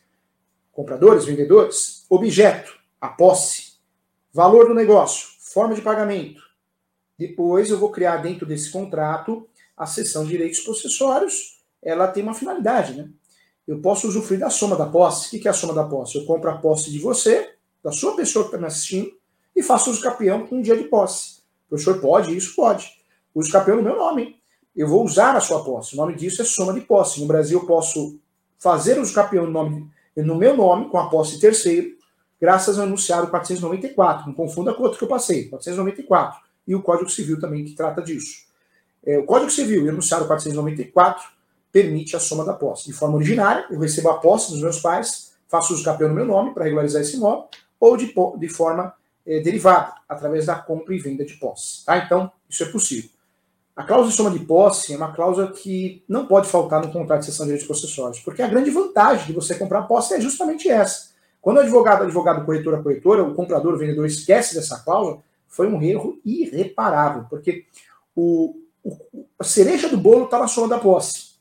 Compradores, 0.71 1.25
vendedores. 1.25 2.05
Objeto, 2.09 2.77
a 2.99 3.09
posse. 3.09 3.73
Valor 4.33 4.67
do 4.67 4.73
negócio, 4.73 5.29
forma 5.39 5.73
de 5.73 5.81
pagamento. 5.81 6.41
Depois 7.17 7.71
eu 7.71 7.79
vou 7.79 7.89
criar 7.89 8.17
dentro 8.17 8.45
desse 8.45 8.69
contrato 8.71 9.47
a 9.75 9.85
seção 9.85 10.23
de 10.23 10.29
direitos 10.29 10.59
possessórios. 10.59 11.59
Ela 11.81 12.07
tem 12.07 12.21
uma 12.23 12.33
finalidade, 12.33 12.93
né? 12.93 13.09
Eu 13.67 13.81
posso 13.81 14.07
usufruir 14.07 14.39
da 14.39 14.49
soma 14.49 14.75
da 14.75 14.85
posse. 14.85 15.35
O 15.35 15.41
que 15.41 15.47
é 15.47 15.51
a 15.51 15.53
soma 15.53 15.73
da 15.73 15.83
posse? 15.83 16.17
Eu 16.17 16.25
compro 16.25 16.49
a 16.49 16.57
posse 16.57 16.91
de 16.91 16.99
você, 16.99 17.55
da 17.83 17.91
sua 17.91 18.15
pessoa 18.15 18.45
que 18.45 18.49
está 18.49 18.57
me 18.59 18.67
assistindo, 18.67 19.11
e 19.55 19.63
faço 19.63 19.89
uso 19.89 20.01
campeão 20.01 20.45
com 20.45 20.57
um 20.57 20.61
dia 20.61 20.77
de 20.77 20.85
posse. 20.85 21.39
O 21.65 21.69
professor 21.69 21.99
pode? 21.99 22.35
Isso 22.35 22.55
pode. 22.55 22.96
Uso 23.37 23.51
campeão 23.51 23.77
no 23.77 23.83
meu 23.83 23.95
nome. 23.95 24.35
Eu 24.75 24.87
vou 24.87 25.05
usar 25.05 25.35
a 25.35 25.39
sua 25.39 25.63
posse. 25.63 25.93
O 25.93 25.97
nome 25.97 26.15
disso 26.15 26.41
é 26.41 26.45
soma 26.45 26.73
de 26.73 26.81
posse. 26.81 27.21
No 27.21 27.27
Brasil, 27.27 27.59
eu 27.59 27.67
posso 27.67 28.19
fazer 28.57 28.99
uso 28.99 29.13
campeão 29.13 29.45
no, 29.45 29.51
nome, 29.51 29.87
no 30.15 30.35
meu 30.35 30.57
nome, 30.57 30.89
com 30.89 30.97
a 30.97 31.07
posse 31.07 31.39
terceiro, 31.39 31.95
graças 32.41 32.79
ao 32.79 32.87
enunciado 32.87 33.27
494. 33.27 34.25
Não 34.25 34.33
confunda 34.33 34.73
com 34.73 34.81
o 34.81 34.85
outro 34.85 34.97
que 34.97 35.03
eu 35.03 35.07
passei, 35.07 35.49
494. 35.49 36.39
E 36.67 36.73
o 36.73 36.81
Código 36.81 37.11
Civil 37.11 37.39
também, 37.39 37.63
que 37.63 37.75
trata 37.75 38.01
disso. 38.01 38.47
É, 39.05 39.19
o 39.19 39.23
Código 39.23 39.51
Civil 39.51 39.83
e 39.83 39.85
o 39.85 39.89
enunciado 39.89 40.25
494 40.25 41.29
permite 41.71 42.15
a 42.15 42.19
soma 42.19 42.43
da 42.43 42.53
posse. 42.53 42.87
De 42.87 42.93
forma 42.93 43.17
originária, 43.17 43.67
eu 43.69 43.77
recebo 43.77 44.09
a 44.09 44.17
posse 44.17 44.51
dos 44.51 44.63
meus 44.63 44.79
pais, 44.79 45.33
faço 45.47 45.75
uso 45.75 45.83
campeão 45.83 46.09
no 46.09 46.15
meu 46.15 46.25
nome 46.25 46.55
para 46.55 46.63
regularizar 46.63 47.03
esse 47.03 47.17
imóvel, 47.17 47.45
ou 47.79 47.95
de, 47.95 48.11
de 48.39 48.49
forma 48.49 48.95
é, 49.27 49.39
derivada, 49.41 49.93
através 50.09 50.47
da 50.47 50.55
compra 50.55 50.95
e 50.95 50.97
venda 50.97 51.23
de 51.23 51.35
posse. 51.35 51.85
Tá? 51.85 51.99
Então, 51.99 52.31
isso 52.49 52.63
é 52.63 52.65
possível. 52.67 53.11
A 53.77 53.83
cláusula 53.83 54.09
de 54.09 54.17
soma 54.17 54.31
de 54.31 54.39
posse 54.39 54.91
é 54.91 54.97
uma 54.97 55.13
cláusula 55.13 55.51
que 55.51 56.03
não 56.09 56.25
pode 56.25 56.49
faltar 56.49 56.83
no 56.83 56.91
contrato 56.91 57.19
de 57.19 57.27
cessão 57.27 57.45
de 57.45 57.51
direitos 57.51 57.67
possessórios, 57.67 58.19
porque 58.19 58.41
a 58.41 58.47
grande 58.47 58.71
vantagem 58.71 59.27
de 59.27 59.33
você 59.33 59.53
comprar 59.53 59.83
posse 59.83 60.15
é 60.15 60.19
justamente 60.19 60.67
essa. 60.67 61.11
Quando 61.39 61.57
o 61.57 61.59
advogado, 61.59 62.01
advogado, 62.01 62.43
corretora, 62.43 62.81
corretora, 62.81 63.23
o 63.23 63.35
comprador, 63.35 63.75
o 63.75 63.77
vendedor 63.77 64.07
esquece 64.07 64.55
dessa 64.55 64.79
cláusula, 64.79 65.21
foi 65.47 65.67
um 65.67 65.79
erro 65.79 66.19
irreparável, 66.25 67.27
porque 67.29 67.65
o, 68.15 68.55
o 68.83 69.27
a 69.37 69.43
cereja 69.43 69.87
do 69.87 69.97
bolo 69.97 70.25
está 70.25 70.39
na 70.39 70.47
soma 70.47 70.67
da 70.67 70.79
posse, 70.79 71.35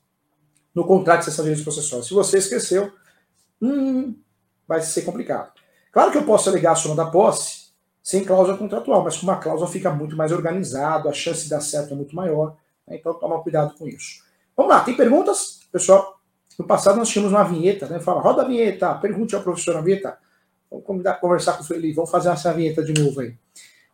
no 0.75 0.87
contrato 0.87 1.21
de 1.21 1.25
cessão 1.25 1.43
de 1.43 1.53
direitos 1.53 1.65
possessórios. 1.65 2.07
Se 2.07 2.13
você 2.13 2.37
esqueceu, 2.37 2.93
hum, 3.63 4.15
vai 4.69 4.83
ser 4.83 5.03
complicado. 5.03 5.53
Claro 5.91 6.13
que 6.13 6.19
eu 6.19 6.25
posso 6.25 6.51
alegar 6.51 6.73
a 6.73 6.77
soma 6.77 6.95
da 6.95 7.07
posse 7.07 7.66
sem 8.07 8.23
cláusula 8.23 8.57
contratual, 8.57 9.03
mas 9.03 9.17
com 9.17 9.25
uma 9.25 9.35
cláusula 9.35 9.69
fica 9.69 9.91
muito 9.91 10.17
mais 10.17 10.31
organizado, 10.31 11.09
a 11.09 11.13
chance 11.13 11.43
de 11.43 11.51
dar 11.51 11.61
certo 11.61 11.93
é 11.93 11.97
muito 11.97 12.15
maior. 12.15 12.57
Né? 12.87 12.99
Então 12.99 13.13
toma 13.13 13.43
cuidado 13.43 13.75
com 13.77 13.89
isso. 13.89 14.23
Vamos 14.57 14.73
lá, 14.73 14.85
tem 14.85 14.97
perguntas? 14.97 15.59
Pessoal, 15.73 16.21
no 16.57 16.65
passado 16.65 16.99
nós 16.99 17.09
tínhamos 17.09 17.33
uma 17.33 17.43
vinheta, 17.43 17.89
né? 17.89 17.99
Fala, 17.99 18.21
roda 18.21 18.43
a 18.43 18.45
vinheta, 18.45 18.95
pergunte 18.95 19.35
ao 19.35 19.43
professor 19.43 19.77
a 19.77 19.81
vinheta. 19.81 20.17
Vamos 20.71 20.87
convidar, 20.87 21.15
conversar 21.15 21.55
com 21.55 21.65
o 21.65 21.67
Felipe, 21.67 21.95
vamos 21.95 22.09
fazer 22.09 22.29
essa 22.29 22.53
vinheta 22.53 22.81
de 22.81 22.95
novo 22.95 23.19
aí. 23.19 23.35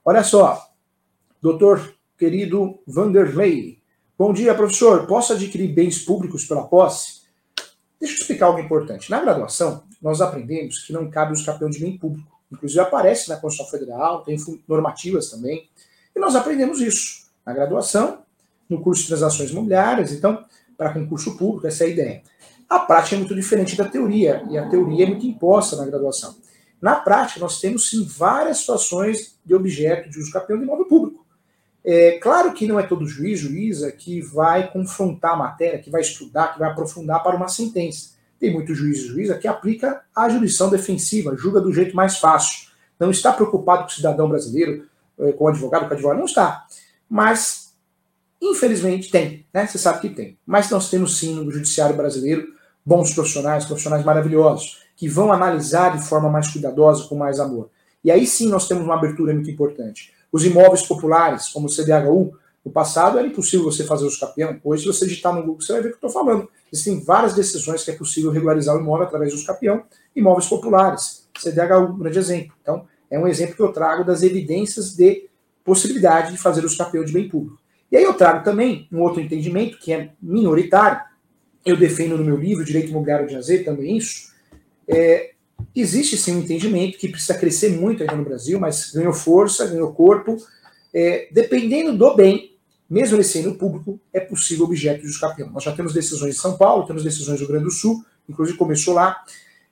Olha 0.05 0.23
só, 0.23 0.63
doutor 1.41 1.95
querido 2.19 2.81
Vanderlei. 2.87 3.79
Bom 4.19 4.35
dia, 4.35 4.55
professor. 4.55 5.07
Posso 5.07 5.33
adquirir 5.33 5.69
bens 5.69 6.05
públicos 6.05 6.45
pela 6.45 6.67
posse? 6.67 7.23
Deixa 7.99 8.15
eu 8.15 8.21
explicar 8.21 8.45
algo 8.45 8.61
importante. 8.61 9.11
Na 9.11 9.23
graduação, 9.23 9.85
nós 10.03 10.21
aprendemos 10.21 10.81
que 10.81 10.93
não 10.93 11.09
cabe 11.09 11.33
o 11.33 11.35
escapeão 11.35 11.71
de 11.71 11.81
bem 11.81 11.97
público. 11.97 12.32
Inclusive 12.53 12.81
aparece 12.81 13.29
na 13.29 13.37
Constituição 13.37 13.79
Federal, 13.79 14.23
tem 14.23 14.37
normativas 14.69 15.31
também. 15.31 15.69
E 16.15 16.21
nós 16.21 16.37
aprendemos 16.37 16.81
isso 16.81 17.27
na 17.45 17.53
graduação, 17.53 18.23
no 18.69 18.81
curso 18.81 19.03
de 19.03 19.09
transações 19.09 19.51
imobiliárias, 19.51 20.13
então, 20.13 20.45
para 20.77 20.93
concurso 20.93 21.37
público, 21.37 21.67
essa 21.67 21.85
é 21.85 21.87
a 21.87 21.91
ideia. 21.91 22.23
A 22.69 22.79
prática 22.79 23.17
é 23.17 23.19
muito 23.19 23.35
diferente 23.35 23.77
da 23.77 23.85
teoria, 23.85 24.45
e 24.51 24.57
a 24.57 24.69
teoria 24.69 25.05
é 25.05 25.09
muito 25.09 25.27
imposta 25.27 25.77
na 25.77 25.87
graduação. 25.87 26.37
Na 26.81 26.97
prática, 26.97 27.41
nós 27.41 27.61
temos 27.61 27.89
sim 27.89 28.05
várias 28.05 28.59
situações 28.59 29.39
de 29.45 29.55
objeto 29.55 30.11
de 30.11 30.19
uso 30.19 30.33
campeão 30.33 30.59
de 30.59 30.65
imóvel 30.65 30.87
público. 30.87 31.25
É 31.85 32.19
claro 32.19 32.53
que 32.53 32.67
não 32.67 32.79
é 32.79 32.83
todo 32.85 33.07
juiz, 33.07 33.41
juíza, 33.41 33.91
que 33.91 34.21
vai 34.21 34.71
confrontar 34.71 35.33
a 35.33 35.37
matéria, 35.37 35.81
que 35.81 35.91
vai 35.91 36.01
estudar, 36.01 36.53
que 36.53 36.59
vai 36.59 36.71
aprofundar 36.71 37.23
para 37.23 37.37
uma 37.37 37.49
sentença. 37.49 38.11
Tem 38.43 38.53
muito 38.53 38.75
juiz 38.75 38.99
e 38.99 39.07
juíza 39.07 39.39
que 39.39 39.47
aplica 39.47 40.03
a 40.13 40.29
jurisdição 40.29 40.69
defensiva, 40.69 41.37
julga 41.37 41.61
do 41.61 41.73
jeito 41.73 41.95
mais 41.95 42.19
fácil. 42.19 42.67
Não 42.99 43.09
está 43.09 43.33
preocupado 43.33 43.83
com 43.83 43.91
o 43.91 43.93
cidadão 43.93 44.29
brasileiro, 44.29 44.85
é, 45.21 45.31
com 45.31 45.45
o 45.45 45.49
advogado, 45.49 45.83
com 45.85 45.91
o 45.91 45.93
advogado, 45.93 46.19
não 46.19 46.25
está. 46.25 46.67
Mas, 47.09 47.73
infelizmente, 48.41 49.13
tem, 49.13 49.47
né? 49.55 49.69
Você 49.69 49.79
sabe 49.79 50.01
que 50.01 50.09
tem. 50.09 50.37
Mas 50.45 50.69
nós 50.71 50.91
temos 50.91 51.21
sim 51.21 51.37
no 51.37 51.53
judiciário 51.53 51.97
brasileiro 51.97 52.49
bons 52.85 53.15
profissionais, 53.15 53.65
profissionais 53.65 54.05
maravilhosos, 54.05 54.83
que 54.97 55.09
vão 55.09 55.33
analisar 55.33 55.97
de 55.97 56.05
forma 56.05 56.29
mais 56.29 56.49
cuidadosa, 56.49 57.07
com 57.07 57.15
mais 57.15 57.39
amor. 57.39 57.71
E 58.03 58.11
aí 58.11 58.27
sim 58.27 58.49
nós 58.49 58.67
temos 58.67 58.83
uma 58.83 58.97
abertura 58.97 59.33
muito 59.33 59.53
importante. 59.53 60.13
Os 60.33 60.45
imóveis 60.45 60.83
populares, 60.83 61.47
como 61.51 61.69
o 61.69 61.71
CDHU, 61.71 62.37
no 62.65 62.71
passado 62.71 63.19
era 63.19 63.27
impossível 63.27 63.65
você 63.65 63.85
fazer 63.85 64.07
os 64.07 64.17
capião. 64.17 64.61
Hoje, 64.63 64.83
se 64.83 64.89
você 64.89 65.07
digitar 65.07 65.35
no 65.35 65.41
Google, 65.41 65.61
você 65.61 65.73
vai 65.73 65.83
ver 65.83 65.89
o 65.89 65.91
que 65.91 66.05
eu 66.05 66.09
estou 66.09 66.11
falando. 66.11 66.49
Existem 66.73 67.01
várias 67.01 67.35
decisões 67.35 67.85
que 67.85 67.91
é 67.91 67.95
possível 67.95 68.31
regularizar 68.31 68.77
o 68.77 68.81
imóvel 68.81 69.07
através 69.07 69.33
dos 69.33 69.45
capião. 69.45 69.83
Imóveis 70.15 70.47
populares, 70.47 71.29
CDHU, 71.39 71.93
um 71.93 71.99
grande 71.99 72.19
exemplo. 72.19 72.55
Então, 72.63 72.87
é 73.11 73.19
um 73.19 73.27
exemplo 73.27 73.57
que 73.57 73.63
eu 73.63 73.73
trago 73.73 74.05
das 74.05 74.23
evidências 74.23 74.95
de 74.95 75.29
possibilidade 75.65 76.33
de 76.33 76.39
fazer 76.39 76.65
os 76.65 76.77
capião 76.77 77.05
de 77.05 77.13
bem 77.13 77.29
público. 77.29 77.59
E 77.91 77.97
aí 77.97 78.05
eu 78.05 78.15
trago 78.15 78.43
também 78.43 78.89
um 78.91 79.01
outro 79.01 79.21
entendimento 79.21 79.79
que 79.79 79.93
é 79.93 80.11
minoritário, 80.21 81.01
eu 81.65 81.77
defendo 81.77 82.17
no 82.17 82.25
meu 82.25 82.37
livro 82.37 82.65
Direito 82.65 82.91
Imobiliário 82.91 83.29
de 83.29 83.37
Azeite 83.37 83.65
também 83.65 83.97
isso, 83.97 84.33
é, 84.89 85.33
existe 85.75 86.17
sim 86.17 86.37
um 86.37 86.41
entendimento 86.41 86.99
que 86.99 87.09
precisa 87.09 87.35
crescer 87.35 87.71
muito 87.71 88.03
ainda 88.03 88.17
no 88.17 88.25
Brasil, 88.25 88.59
mas 88.59 88.91
ganhou 88.93 89.13
força, 89.13 89.67
ganhou 89.67 89.93
corpo. 89.93 90.37
É, 90.95 91.29
dependendo 91.31 91.97
do 91.97 92.15
bem, 92.15 92.52
mesmo 92.93 93.17
ele 93.17 93.25
sendo 93.25 93.55
público, 93.55 94.01
é 94.13 94.21
possível 94.21 94.65
objeto 94.65 95.03
de 95.03 95.09
escapião. 95.09 95.51
Nós 95.51 95.65
já 95.65 95.73
temos 95.73 95.93
decisões 95.93 96.35
de 96.35 96.41
São 96.41 96.57
Paulo, 96.57 96.87
temos 96.87 97.03
decisões 97.03 97.39
do 97.39 97.45
Rio 97.45 97.49
Grande 97.49 97.65
do 97.65 97.71
Sul, 97.71 98.05
inclusive 98.29 98.59
começou 98.59 98.95
lá. 98.95 99.23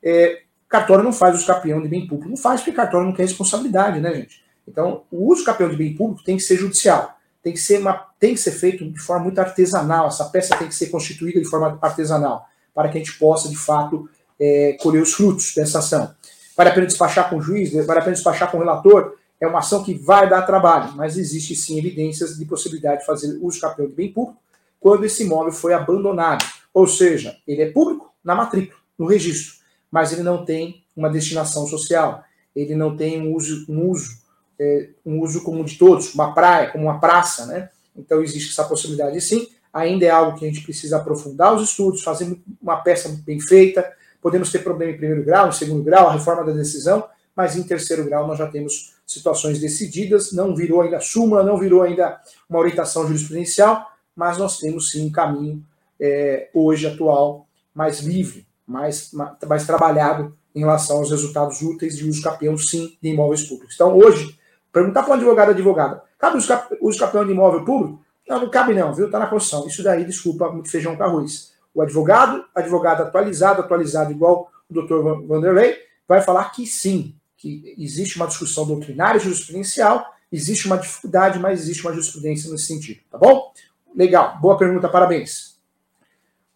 É, 0.02 0.42
cartório 0.68 1.04
não 1.04 1.12
faz 1.12 1.34
o 1.34 1.38
escapião 1.38 1.80
de 1.82 1.88
bem 1.88 2.06
público. 2.06 2.28
Não 2.28 2.36
faz 2.36 2.60
porque 2.60 2.72
cartório 2.72 3.06
não 3.06 3.14
tem 3.14 3.26
responsabilidade, 3.26 4.00
né, 4.00 4.14
gente? 4.14 4.42
Então, 4.66 5.02
o 5.10 5.30
uso 5.30 5.40
escapião 5.40 5.68
de 5.68 5.76
bem 5.76 5.94
público 5.94 6.22
tem 6.24 6.36
que 6.36 6.42
ser 6.42 6.56
judicial 6.56 7.20
tem 7.42 7.52
que 7.52 7.58
ser 7.58 7.78
uma, 7.78 8.06
tem 8.18 8.34
que 8.34 8.40
ser 8.40 8.52
feito 8.52 8.88
de 8.88 8.98
forma 8.98 9.24
muito 9.24 9.38
artesanal. 9.38 10.08
Essa 10.08 10.24
peça 10.26 10.56
tem 10.56 10.68
que 10.68 10.74
ser 10.74 10.86
constituída 10.86 11.40
de 11.40 11.46
forma 11.46 11.78
artesanal 11.80 12.46
para 12.74 12.88
que 12.88 12.98
a 12.98 13.00
gente 13.00 13.18
possa 13.18 13.48
de 13.48 13.56
fato 13.56 14.08
é, 14.38 14.76
colher 14.80 15.02
os 15.02 15.14
frutos 15.14 15.54
dessa 15.54 15.78
ação. 15.78 16.14
Vale 16.56 16.70
a 16.70 16.72
pena 16.72 16.86
despachar 16.86 17.30
com 17.30 17.36
o 17.36 17.42
juiz, 17.42 17.72
vale 17.72 17.98
a 17.98 18.02
pena 18.02 18.14
despachar 18.14 18.50
com 18.50 18.58
o 18.58 18.60
relator. 18.60 19.16
É 19.40 19.46
uma 19.46 19.60
ação 19.60 19.82
que 19.82 19.94
vai 19.94 20.28
dar 20.28 20.42
trabalho, 20.42 20.92
mas 20.94 21.16
existe 21.16 21.56
sim 21.56 21.78
evidências 21.78 22.36
de 22.36 22.44
possibilidade 22.44 23.00
de 23.00 23.06
fazer 23.06 23.38
uso 23.40 23.60
campeão 23.60 23.86
de 23.86 23.94
bem 23.94 24.12
público 24.12 24.40
quando 24.78 25.04
esse 25.04 25.22
imóvel 25.22 25.52
foi 25.52 25.72
abandonado. 25.72 26.44
Ou 26.72 26.86
seja, 26.86 27.36
ele 27.46 27.62
é 27.62 27.70
público 27.70 28.12
na 28.22 28.34
matrícula, 28.34 28.78
no 28.98 29.06
registro, 29.06 29.54
mas 29.90 30.12
ele 30.12 30.22
não 30.22 30.44
tem 30.44 30.84
uma 30.94 31.08
destinação 31.08 31.66
social, 31.66 32.22
ele 32.54 32.74
não 32.74 32.96
tem 32.96 33.20
um 33.20 33.34
uso, 33.34 33.64
um 33.68 33.88
uso 33.88 34.20
é, 34.60 34.90
um 35.06 35.20
uso 35.20 35.42
comum 35.42 35.64
de 35.64 35.78
todos, 35.78 36.14
uma 36.14 36.34
praia, 36.34 36.68
como 36.68 36.84
uma 36.84 37.00
praça, 37.00 37.46
né? 37.46 37.70
Então 37.96 38.22
existe 38.22 38.50
essa 38.50 38.64
possibilidade 38.64 39.18
sim. 39.22 39.48
Ainda 39.72 40.04
é 40.04 40.10
algo 40.10 40.38
que 40.38 40.44
a 40.44 40.48
gente 40.48 40.62
precisa 40.62 40.98
aprofundar 40.98 41.54
os 41.54 41.70
estudos, 41.70 42.02
fazer 42.02 42.38
uma 42.60 42.76
peça 42.76 43.08
bem 43.24 43.40
feita. 43.40 43.90
Podemos 44.20 44.52
ter 44.52 44.58
problema 44.58 44.92
em 44.92 44.98
primeiro 44.98 45.24
grau, 45.24 45.48
em 45.48 45.52
segundo 45.52 45.82
grau, 45.82 46.08
a 46.08 46.12
reforma 46.12 46.44
da 46.44 46.52
decisão, 46.52 47.04
mas 47.40 47.56
em 47.56 47.62
terceiro 47.62 48.04
grau 48.04 48.26
nós 48.26 48.36
já 48.36 48.46
temos 48.46 48.92
situações 49.06 49.58
decididas, 49.58 50.30
não 50.30 50.54
virou 50.54 50.82
ainda 50.82 51.00
súmula, 51.00 51.42
não 51.42 51.56
virou 51.56 51.80
ainda 51.80 52.20
uma 52.46 52.58
orientação 52.58 53.06
jurisprudencial, 53.06 53.86
mas 54.14 54.36
nós 54.36 54.58
temos 54.58 54.90
sim 54.90 55.06
um 55.06 55.10
caminho 55.10 55.64
é, 55.98 56.50
hoje 56.52 56.86
atual 56.86 57.46
mais 57.74 58.00
livre, 58.00 58.46
mais, 58.66 59.10
mais 59.48 59.66
trabalhado 59.66 60.36
em 60.54 60.60
relação 60.60 60.98
aos 60.98 61.10
resultados 61.10 61.62
úteis 61.62 61.96
de 61.96 62.06
uso 62.06 62.20
capião, 62.20 62.58
sim, 62.58 62.94
de 63.00 63.08
imóveis 63.08 63.42
públicos. 63.44 63.74
Então, 63.74 63.96
hoje, 63.96 64.38
perguntar 64.70 65.02
para 65.02 65.12
um 65.12 65.16
advogado 65.16 65.48
advogada, 65.52 66.02
cabe 66.18 66.36
o 66.78 66.88
uso 66.88 66.98
capião 66.98 67.24
de 67.24 67.32
imóvel 67.32 67.64
público? 67.64 68.04
Não, 68.28 68.38
não 68.38 68.50
cabe 68.50 68.74
não, 68.74 68.92
viu? 68.92 69.06
Está 69.06 69.18
na 69.18 69.28
Constituição. 69.28 69.66
Isso 69.66 69.82
daí, 69.82 70.04
desculpa, 70.04 70.52
muito 70.52 70.70
feijão 70.70 70.94
com 70.94 71.04
arroz. 71.04 71.52
O 71.74 71.80
advogado, 71.80 72.44
advogado 72.54 73.00
atualizado, 73.00 73.62
atualizado 73.62 74.12
igual 74.12 74.50
o 74.68 74.74
doutor 74.74 75.26
Vanderlei, 75.26 75.74
vai 76.06 76.20
falar 76.20 76.50
que 76.50 76.66
sim, 76.66 77.14
que 77.40 77.74
existe 77.78 78.16
uma 78.16 78.26
discussão 78.26 78.66
doutrinária 78.66 79.18
e 79.18 79.20
jurisprudencial, 79.20 80.04
existe 80.30 80.66
uma 80.66 80.76
dificuldade, 80.76 81.38
mas 81.38 81.60
existe 81.60 81.82
uma 81.82 81.92
jurisprudência 81.92 82.50
nesse 82.50 82.66
sentido, 82.66 83.00
tá 83.10 83.16
bom? 83.16 83.52
Legal, 83.96 84.38
boa 84.38 84.58
pergunta, 84.58 84.90
parabéns. 84.90 85.58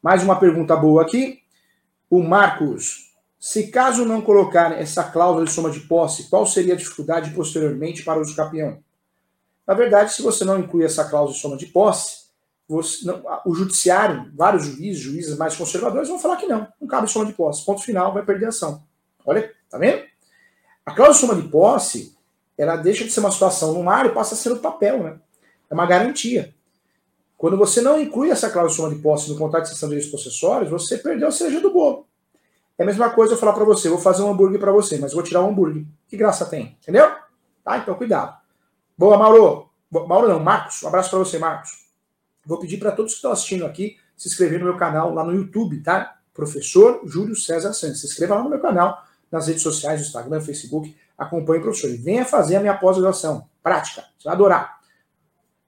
Mais 0.03 0.23
uma 0.23 0.39
pergunta 0.39 0.77
boa 0.77 1.01
aqui. 1.01 1.41
O 2.11 2.23
Marcos, 2.23 3.15
se 3.41 3.69
caso 3.69 4.05
não 4.05 4.21
colocar 4.21 4.79
essa 4.79 5.03
cláusula 5.03 5.47
de 5.47 5.53
soma 5.53 5.71
de 5.71 5.81
posse, 5.81 6.29
qual 6.29 6.47
seria 6.47 6.75
a 6.75 6.77
dificuldade 6.77 7.31
posteriormente 7.31 8.05
para 8.05 8.21
o 8.21 8.37
capião? 8.37 8.79
Na 9.67 9.73
verdade, 9.73 10.13
se 10.13 10.21
você 10.21 10.45
não 10.45 10.59
inclui 10.59 10.85
essa 10.85 11.09
cláusula 11.09 11.35
de 11.35 11.41
soma 11.41 11.57
de 11.57 11.67
posse, 11.67 12.25
você, 12.69 13.07
não, 13.07 13.23
o 13.47 13.55
judiciário, 13.55 14.31
vários 14.35 14.67
juízes, 14.67 15.01
juízes 15.01 15.39
mais 15.39 15.57
conservadores 15.57 16.11
vão 16.11 16.19
falar 16.19 16.37
que 16.37 16.47
não, 16.47 16.69
não 16.79 16.87
cabe 16.87 17.11
soma 17.11 17.25
de 17.25 17.33
posse. 17.33 17.65
Ponto 17.65 17.83
final, 17.83 18.13
vai 18.13 18.23
perder 18.23 18.47
a 18.47 18.49
ação. 18.51 18.85
Olha, 19.25 19.51
tá 19.71 19.79
vendo? 19.79 20.03
A 20.87 20.93
cláusula 20.93 21.15
de 21.15 21.21
soma 21.21 21.43
de 21.43 21.49
posse, 21.49 22.17
ela 22.57 22.77
deixa 22.77 23.05
de 23.05 23.11
ser 23.11 23.21
uma 23.21 23.31
situação 23.31 23.73
no 23.73 23.89
ar 23.89 24.07
e 24.07 24.11
passa 24.11 24.35
a 24.35 24.39
ser 24.39 24.53
o 24.53 24.59
papel, 24.59 25.03
né? 25.03 25.19
É 25.71 25.75
uma 25.75 25.87
garantia. 25.87 26.55
Quando 27.37 27.57
você 27.57 27.81
não 27.81 28.01
inclui 28.01 28.31
essa 28.31 28.51
cláusula 28.51 28.71
de 28.71 28.77
soma 28.77 28.97
de 28.97 29.03
posse 29.03 29.31
no 29.31 29.39
contrato 29.39 29.65
de 29.65 29.71
cessão 29.71 29.89
de 29.89 29.97
direitos 29.97 30.11
possessórios, 30.11 30.71
você 30.71 30.99
perdeu 30.99 31.29
a 31.29 31.33
cereja 31.33 31.61
do 31.61 31.73
bolo. 31.73 32.07
É 32.77 32.83
a 32.83 32.87
mesma 32.87 33.11
coisa 33.11 33.35
eu 33.35 33.39
falar 33.39 33.53
para 33.53 33.65
você, 33.65 33.89
vou 33.89 33.99
fazer 33.99 34.23
um 34.23 34.31
hambúrguer 34.31 34.59
para 34.59 34.73
você, 34.73 34.99
mas 34.99 35.13
vou 35.13 35.23
tirar 35.23 35.43
um 35.43 35.51
hambúrguer. 35.51 35.85
Que 36.09 36.17
graça 36.17 36.45
tem? 36.45 36.77
Entendeu? 36.83 37.09
Tá? 37.63 37.79
Então 37.79 37.95
cuidado. 37.95 38.37
Boa, 38.99 39.17
Mauro. 39.17 39.71
Mauro 39.91 40.29
não, 40.29 40.41
Marcos. 40.41 40.83
Um 40.83 40.89
abraço 40.89 41.11
para 41.11 41.19
você, 41.21 41.39
Marcos. 41.39 41.85
Vou 42.45 42.59
pedir 42.59 42.79
para 42.79 42.93
todos 42.93 43.13
que 43.13 43.17
estão 43.17 43.33
assistindo 43.33 43.65
aqui 43.65 43.97
se 44.17 44.29
inscrever 44.29 44.59
no 44.59 44.67
meu 44.67 44.77
canal 44.77 45.13
lá 45.13 45.25
no 45.25 45.35
YouTube, 45.35 45.83
tá? 45.83 46.19
Professor 46.33 47.01
Júlio 47.05 47.37
César 47.37 47.73
Santos. 47.73 48.01
Se 48.01 48.07
inscreva 48.07 48.37
lá 48.37 48.43
no 48.43 48.51
meu 48.51 48.61
canal 48.61 49.04
nas 49.35 49.49
redes 49.49 49.65
sociais, 49.65 50.01
no 50.01 50.07
Instagram, 50.07 50.41
Facebook, 50.41 50.97
acompanhe 51.19 51.59
o 51.59 51.63
professor. 51.65 51.91
E 51.91 51.97
venha 51.97 52.25
fazer 52.25 52.55
a 52.55 52.61
minha 52.61 52.77
pós-graduação. 52.77 53.49
Prática, 53.61 54.05
você 54.17 54.29
vai 54.29 54.35
adorar. 54.35 54.79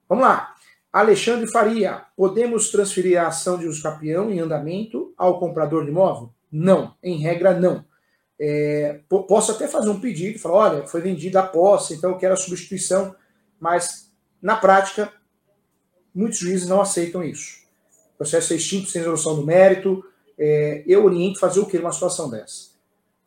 Vamos 0.07 0.23
lá. 0.23 0.55
Alexandre 0.91 1.51
Faria, 1.51 2.05
podemos 2.15 2.71
transferir 2.71 3.21
a 3.21 3.27
ação 3.27 3.57
de 3.57 3.67
uso 3.67 3.85
em 4.31 4.39
andamento 4.39 5.13
ao 5.17 5.37
comprador 5.37 5.83
de 5.83 5.91
imóvel? 5.91 6.33
Não, 6.49 6.95
em 7.03 7.17
regra 7.17 7.59
não. 7.59 7.83
É, 8.39 9.01
posso 9.27 9.51
até 9.51 9.67
fazer 9.67 9.89
um 9.89 9.99
pedido, 9.99 10.39
falar, 10.39 10.55
olha, 10.55 10.87
foi 10.87 11.01
vendida 11.01 11.41
a 11.41 11.45
posse, 11.45 11.93
então 11.93 12.11
eu 12.11 12.17
quero 12.17 12.35
a 12.35 12.37
substituição, 12.37 13.13
mas 13.59 14.09
na 14.41 14.55
prática, 14.55 15.11
muitos 16.15 16.39
juízes 16.39 16.69
não 16.69 16.79
aceitam 16.79 17.21
isso. 17.21 17.57
O 18.13 18.17
processo 18.17 18.53
é 18.53 18.55
extinto 18.55 18.87
sem 18.87 19.01
resolução 19.01 19.35
do 19.35 19.45
mérito. 19.45 20.05
É, 20.39 20.83
eu 20.87 21.03
oriento 21.03 21.37
fazer 21.37 21.59
o 21.59 21.65
que 21.65 21.77
numa 21.77 21.91
situação 21.91 22.29
dessa? 22.29 22.76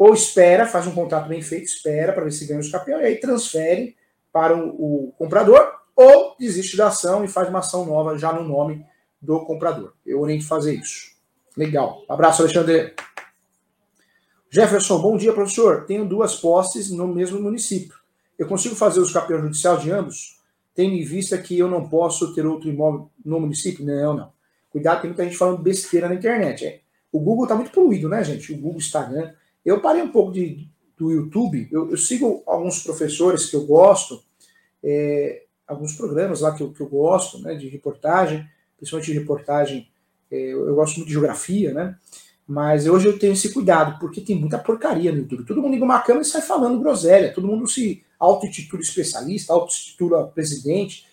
Ou 0.01 0.15
espera, 0.15 0.67
faz 0.67 0.87
um 0.87 0.95
contrato 0.95 1.29
bem 1.29 1.43
feito, 1.43 1.67
espera 1.67 2.15
para 2.15 2.25
ver 2.25 2.33
se 2.33 2.47
ganha 2.47 2.59
os 2.59 2.71
campeões, 2.71 3.03
e 3.03 3.05
aí 3.05 3.17
transfere 3.21 3.95
para 4.33 4.57
o, 4.57 5.09
o, 5.09 5.13
comprador, 5.19 5.75
ou 5.95 6.35
desiste 6.41 6.75
da 6.75 6.87
ação 6.87 7.23
e 7.23 7.29
faz 7.29 7.51
uma 7.51 7.59
ação 7.59 7.85
nova 7.85 8.17
já 8.17 8.33
no 8.33 8.43
nome 8.43 8.83
do 9.21 9.45
comprador. 9.45 9.93
Eu 10.07 10.23
oriento 10.23 10.47
fazer 10.47 10.75
isso. 10.75 11.11
Legal. 11.55 12.03
Abraço, 12.09 12.41
Alexandre. 12.41 12.95
Jefferson, 14.49 15.03
bom 15.03 15.19
dia, 15.19 15.35
professor. 15.35 15.85
Tenho 15.85 16.09
duas 16.09 16.35
posses 16.35 16.91
no 16.91 17.07
mesmo 17.07 17.39
município. 17.39 17.95
Eu 18.39 18.47
consigo 18.47 18.75
fazer 18.75 19.01
os 19.01 19.13
campeões 19.13 19.43
judicial 19.43 19.77
de 19.77 19.91
ambos? 19.91 20.41
Tendo 20.75 20.95
em 20.95 21.05
vista 21.05 21.37
que 21.37 21.59
eu 21.59 21.69
não 21.69 21.87
posso 21.91 22.35
ter 22.35 22.47
outro 22.47 22.71
imóvel 22.71 23.11
no 23.23 23.39
município? 23.39 23.85
Não, 23.85 24.15
não. 24.15 24.33
Cuidado, 24.71 25.03
tem 25.03 25.11
muita 25.11 25.25
gente 25.25 25.37
falando 25.37 25.61
besteira 25.61 26.09
na 26.09 26.15
internet. 26.15 26.65
É. 26.65 26.81
O 27.13 27.21
Google 27.21 27.45
está 27.45 27.55
muito 27.55 27.71
poluído, 27.71 28.09
né, 28.09 28.25
gente? 28.25 28.51
O 28.51 28.57
Google, 28.57 28.79
Instagram. 28.79 29.35
Eu 29.65 29.81
parei 29.81 30.03
um 30.03 30.11
pouco 30.11 30.33
de, 30.33 30.69
do 30.97 31.11
YouTube, 31.11 31.69
eu, 31.71 31.91
eu 31.91 31.97
sigo 31.97 32.43
alguns 32.47 32.83
professores 32.83 33.47
que 33.47 33.57
eu 33.57 33.67
gosto, 33.67 34.23
é, 34.83 35.45
alguns 35.67 35.95
programas 35.95 36.41
lá 36.41 36.55
que 36.55 36.63
eu, 36.63 36.73
que 36.73 36.81
eu 36.81 36.89
gosto, 36.89 37.39
né, 37.41 37.55
de 37.55 37.69
reportagem, 37.69 38.47
principalmente 38.77 39.13
de 39.13 39.19
reportagem, 39.19 39.89
é, 40.31 40.37
eu, 40.37 40.67
eu, 40.67 40.75
gosto 40.75 40.97
muito 40.97 41.07
de 41.07 41.13
geografia, 41.13 41.73
né, 41.73 41.97
mas 42.47 42.87
hoje 42.87 43.07
eu 43.07 43.19
tenho 43.19 43.33
esse 43.33 43.53
cuidado, 43.53 43.99
porque 44.01 44.21
tem 44.21 44.37
muita 44.37 44.59
porcaria 44.59 45.13
no 45.13 45.19
YouTube. 45.19 45.45
Todo 45.45 45.63
mundo 45.63 45.73
liga 45.73 45.85
uma 45.85 46.01
câmera 46.01 46.27
e 46.27 46.29
sai 46.29 46.43
falando 46.43 46.81
groselha, 46.81 47.33
todo 47.33 47.47
mundo 47.47 47.69
se 47.69 48.03
auto-intitula 48.19 48.83
especialista, 48.83 49.53
auto-intitula 49.53 50.27
presidente. 50.27 51.07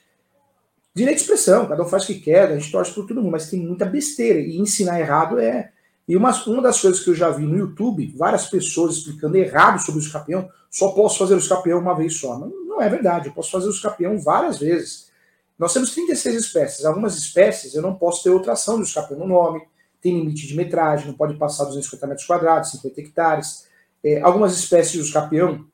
Direito 0.96 1.18
de 1.18 1.22
expressão, 1.22 1.68
cada 1.68 1.84
um 1.84 1.88
faz 1.88 2.04
o 2.04 2.08
que 2.08 2.20
quer, 2.20 2.52
a 2.52 2.58
gente 2.58 2.72
torce 2.72 2.92
por 2.92 3.06
todo 3.06 3.22
mundo, 3.22 3.32
mas 3.32 3.52
tem 3.52 3.60
muita 3.60 3.86
besteira, 3.86 4.40
e 4.40 4.58
ensinar 4.58 5.00
errado 5.00 5.40
é, 5.40 5.72
e 6.08 6.16
uma, 6.16 6.32
uma 6.46 6.62
das 6.62 6.80
coisas 6.80 7.04
que 7.04 7.10
eu 7.10 7.16
já 7.16 7.30
vi 7.30 7.46
no 7.46 7.58
YouTube, 7.58 8.14
várias 8.16 8.48
pessoas 8.48 8.96
explicando 8.96 9.36
errado 9.36 9.80
sobre 9.80 10.00
o 10.00 10.04
escapião, 10.04 10.50
só 10.72 10.90
posso 10.92 11.20
fazer 11.20 11.34
o 11.34 11.40
escapião 11.40 11.80
uma 11.80 11.94
vez 11.94 12.18
só. 12.18 12.40
Não, 12.40 12.50
não 12.66 12.82
é 12.82 12.88
verdade, 12.88 13.28
eu 13.28 13.34
posso 13.34 13.52
fazer 13.52 13.68
o 13.68 13.72
escapião 13.72 14.18
várias 14.18 14.58
vezes. 14.58 15.12
Nós 15.60 15.74
temos 15.74 15.92
36 15.94 16.36
espécies. 16.36 16.86
Algumas 16.86 17.18
espécies 17.18 17.76
eu 17.76 17.82
não 17.82 17.96
posso 17.96 18.24
ter 18.24 18.30
outra 18.30 18.54
ação 18.54 18.78
do 18.78 18.84
escapião 18.84 19.20
no 19.20 19.28
nome, 19.28 19.62
tem 20.02 20.18
limite 20.18 20.48
de 20.48 20.56
metragem, 20.56 21.08
não 21.08 21.14
pode 21.14 21.36
passar 21.36 21.66
250 21.66 22.08
metros 22.08 22.26
quadrados, 22.26 22.72
50 22.72 23.02
hectares. 23.02 23.68
É, 24.02 24.22
algumas 24.22 24.58
espécies 24.58 24.96
do 25.02 25.06
escapião 25.06 25.66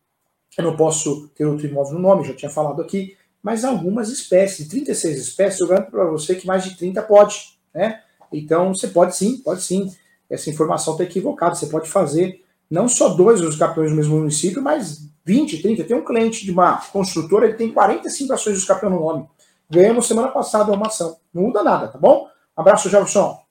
eu 0.58 0.63
não 0.63 0.76
posso 0.76 1.28
ter 1.30 1.46
outro 1.46 1.67
imóvel 1.67 1.93
no 1.93 2.00
nome, 2.00 2.26
já 2.26 2.34
tinha 2.34 2.50
falado 2.50 2.82
aqui, 2.82 3.17
mas 3.41 3.65
algumas 3.65 4.10
espécies, 4.10 4.65
de 4.65 4.69
36 4.69 5.17
espécies, 5.17 5.60
eu 5.60 5.67
garanto 5.67 5.91
para 5.91 6.06
você 6.06 6.36
que 6.36 6.48
mais 6.48 6.63
de 6.63 6.78
30 6.78 7.02
pode. 7.04 7.58
Né? 7.74 8.02
Então 8.32 8.74
você 8.74 8.88
pode 8.88 9.15
sim, 9.15 9.38
pode 9.38 9.62
sim 9.62 9.91
essa 10.29 10.49
informação 10.49 10.93
está 10.93 11.03
equivocada. 11.03 11.55
Você 11.55 11.67
pode 11.67 11.89
fazer 11.89 12.43
não 12.69 12.88
só 12.88 13.09
dois 13.09 13.41
dos 13.41 13.55
campeões 13.55 13.91
no 13.91 13.97
mesmo 13.97 14.17
município, 14.17 14.62
mas 14.62 15.07
20, 15.25 15.62
30. 15.62 15.83
Tem 15.83 15.95
um 15.95 16.03
cliente 16.03 16.45
de 16.45 16.51
uma 16.51 16.77
construtora, 16.77 17.45
ele 17.45 17.55
tem 17.55 17.71
45 17.71 18.33
ações 18.33 18.55
dos 18.55 18.65
campeões 18.65 18.93
no 18.93 18.99
nome. 18.99 19.27
Ganhamos 19.69 20.07
semana 20.07 20.29
passada 20.29 20.71
uma 20.71 20.88
ação. 20.88 21.17
Não 21.33 21.43
muda 21.43 21.63
nada, 21.63 21.88
tá 21.88 21.97
bom? 21.97 22.27
Abraço, 22.55 22.89
Jefferson. 22.89 23.41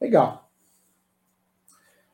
Legal. 0.00 0.48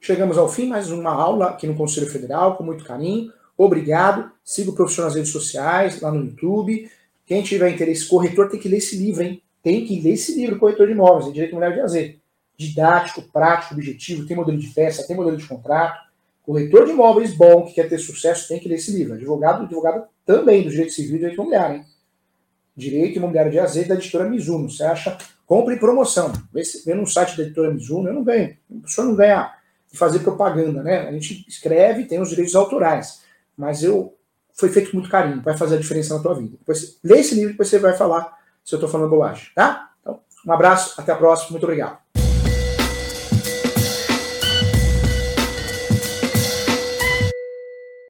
Chegamos 0.00 0.38
ao 0.38 0.48
fim, 0.48 0.68
mais 0.68 0.90
uma 0.90 1.10
aula 1.10 1.46
aqui 1.46 1.66
no 1.66 1.76
Conselho 1.76 2.08
Federal, 2.08 2.56
com 2.56 2.64
muito 2.64 2.84
carinho. 2.84 3.32
Obrigado. 3.56 4.30
Siga 4.44 4.70
o 4.70 4.74
professor 4.74 5.02
nas 5.02 5.14
redes 5.14 5.32
sociais, 5.32 6.00
lá 6.00 6.10
no 6.12 6.24
YouTube. 6.24 6.90
Quem 7.24 7.42
tiver 7.42 7.70
interesse, 7.70 8.08
corretor 8.08 8.48
tem 8.48 8.60
que 8.60 8.68
ler 8.68 8.76
esse 8.78 8.96
livro, 8.96 9.22
hein? 9.22 9.42
Tem 9.66 9.85
que 9.85 10.00
ler 10.00 10.12
esse 10.12 10.33
livro, 10.37 10.61
Corretor 10.61 10.87
de 10.87 10.92
Imóveis, 10.92 11.33
Direito 11.33 11.50
Imobiliário 11.50 11.79
de 11.79 11.83
Azer 11.83 12.20
didático, 12.57 13.20
prático, 13.20 13.74
objetivo, 13.74 14.24
tem 14.24 14.37
modelo 14.37 14.57
de 14.57 14.68
peça, 14.68 15.05
tem 15.05 15.16
modelo 15.16 15.37
de 15.37 15.44
contrato. 15.44 16.07
Corretor 16.44 16.87
de 16.87 16.92
imóveis 16.92 17.35
bom, 17.35 17.64
que 17.64 17.74
quer 17.74 17.88
ter 17.88 17.98
sucesso, 17.98 18.46
tem 18.46 18.61
que 18.61 18.68
ler 18.68 18.76
esse 18.76 18.92
livro. 18.92 19.14
Advogado, 19.14 19.64
advogado 19.64 20.05
também 20.24 20.62
do 20.62 20.70
direito 20.70 20.92
civil 20.92 21.16
e 21.16 21.18
direito 21.18 21.35
imobiliário, 21.35 21.79
hein? 21.79 21.85
Direito 22.76 23.16
Imobiliário 23.16 23.50
de 23.50 23.59
Azeite 23.59 23.88
da 23.88 23.96
editora 23.96 24.31
Mizuno. 24.31 24.70
Você 24.70 24.85
acha? 24.85 25.18
Compre 25.44 25.76
promoção. 25.81 26.33
Vê, 26.52 26.62
vê 26.85 26.94
no 26.94 27.05
site 27.05 27.37
da 27.37 27.42
editora 27.42 27.72
Mizuno, 27.72 28.09
eu 28.09 28.14
não 28.14 28.22
ganho. 28.22 28.57
O 28.70 28.81
professor 28.83 29.05
não 29.05 29.16
ganha 29.16 29.52
de 29.90 29.98
fazer 29.98 30.20
propaganda, 30.20 30.81
né? 30.81 31.09
A 31.09 31.12
gente 31.12 31.44
escreve, 31.48 32.05
tem 32.05 32.20
os 32.20 32.29
direitos 32.29 32.55
autorais. 32.55 33.22
Mas 33.57 33.83
eu 33.83 34.14
foi 34.52 34.68
feito 34.68 34.92
com 34.92 34.98
muito 34.98 35.11
carinho, 35.11 35.42
vai 35.42 35.57
fazer 35.57 35.74
a 35.74 35.81
diferença 35.81 36.14
na 36.14 36.22
tua 36.22 36.35
vida. 36.35 36.57
Depois, 36.57 36.98
lê 37.02 37.18
esse 37.18 37.35
livro, 37.35 37.50
depois 37.50 37.68
você 37.68 37.81
vai 37.81 37.96
falar 37.96 38.37
se 38.66 38.74
eu 38.74 38.79
estou 38.79 38.90
falando 38.90 39.09
bobagem, 39.09 39.46
tá? 39.55 39.90
Então, 40.00 40.20
um 40.44 40.52
abraço, 40.52 41.00
até 41.00 41.12
a 41.12 41.16
próxima, 41.16 41.52
muito 41.52 41.62
obrigado. 41.62 41.98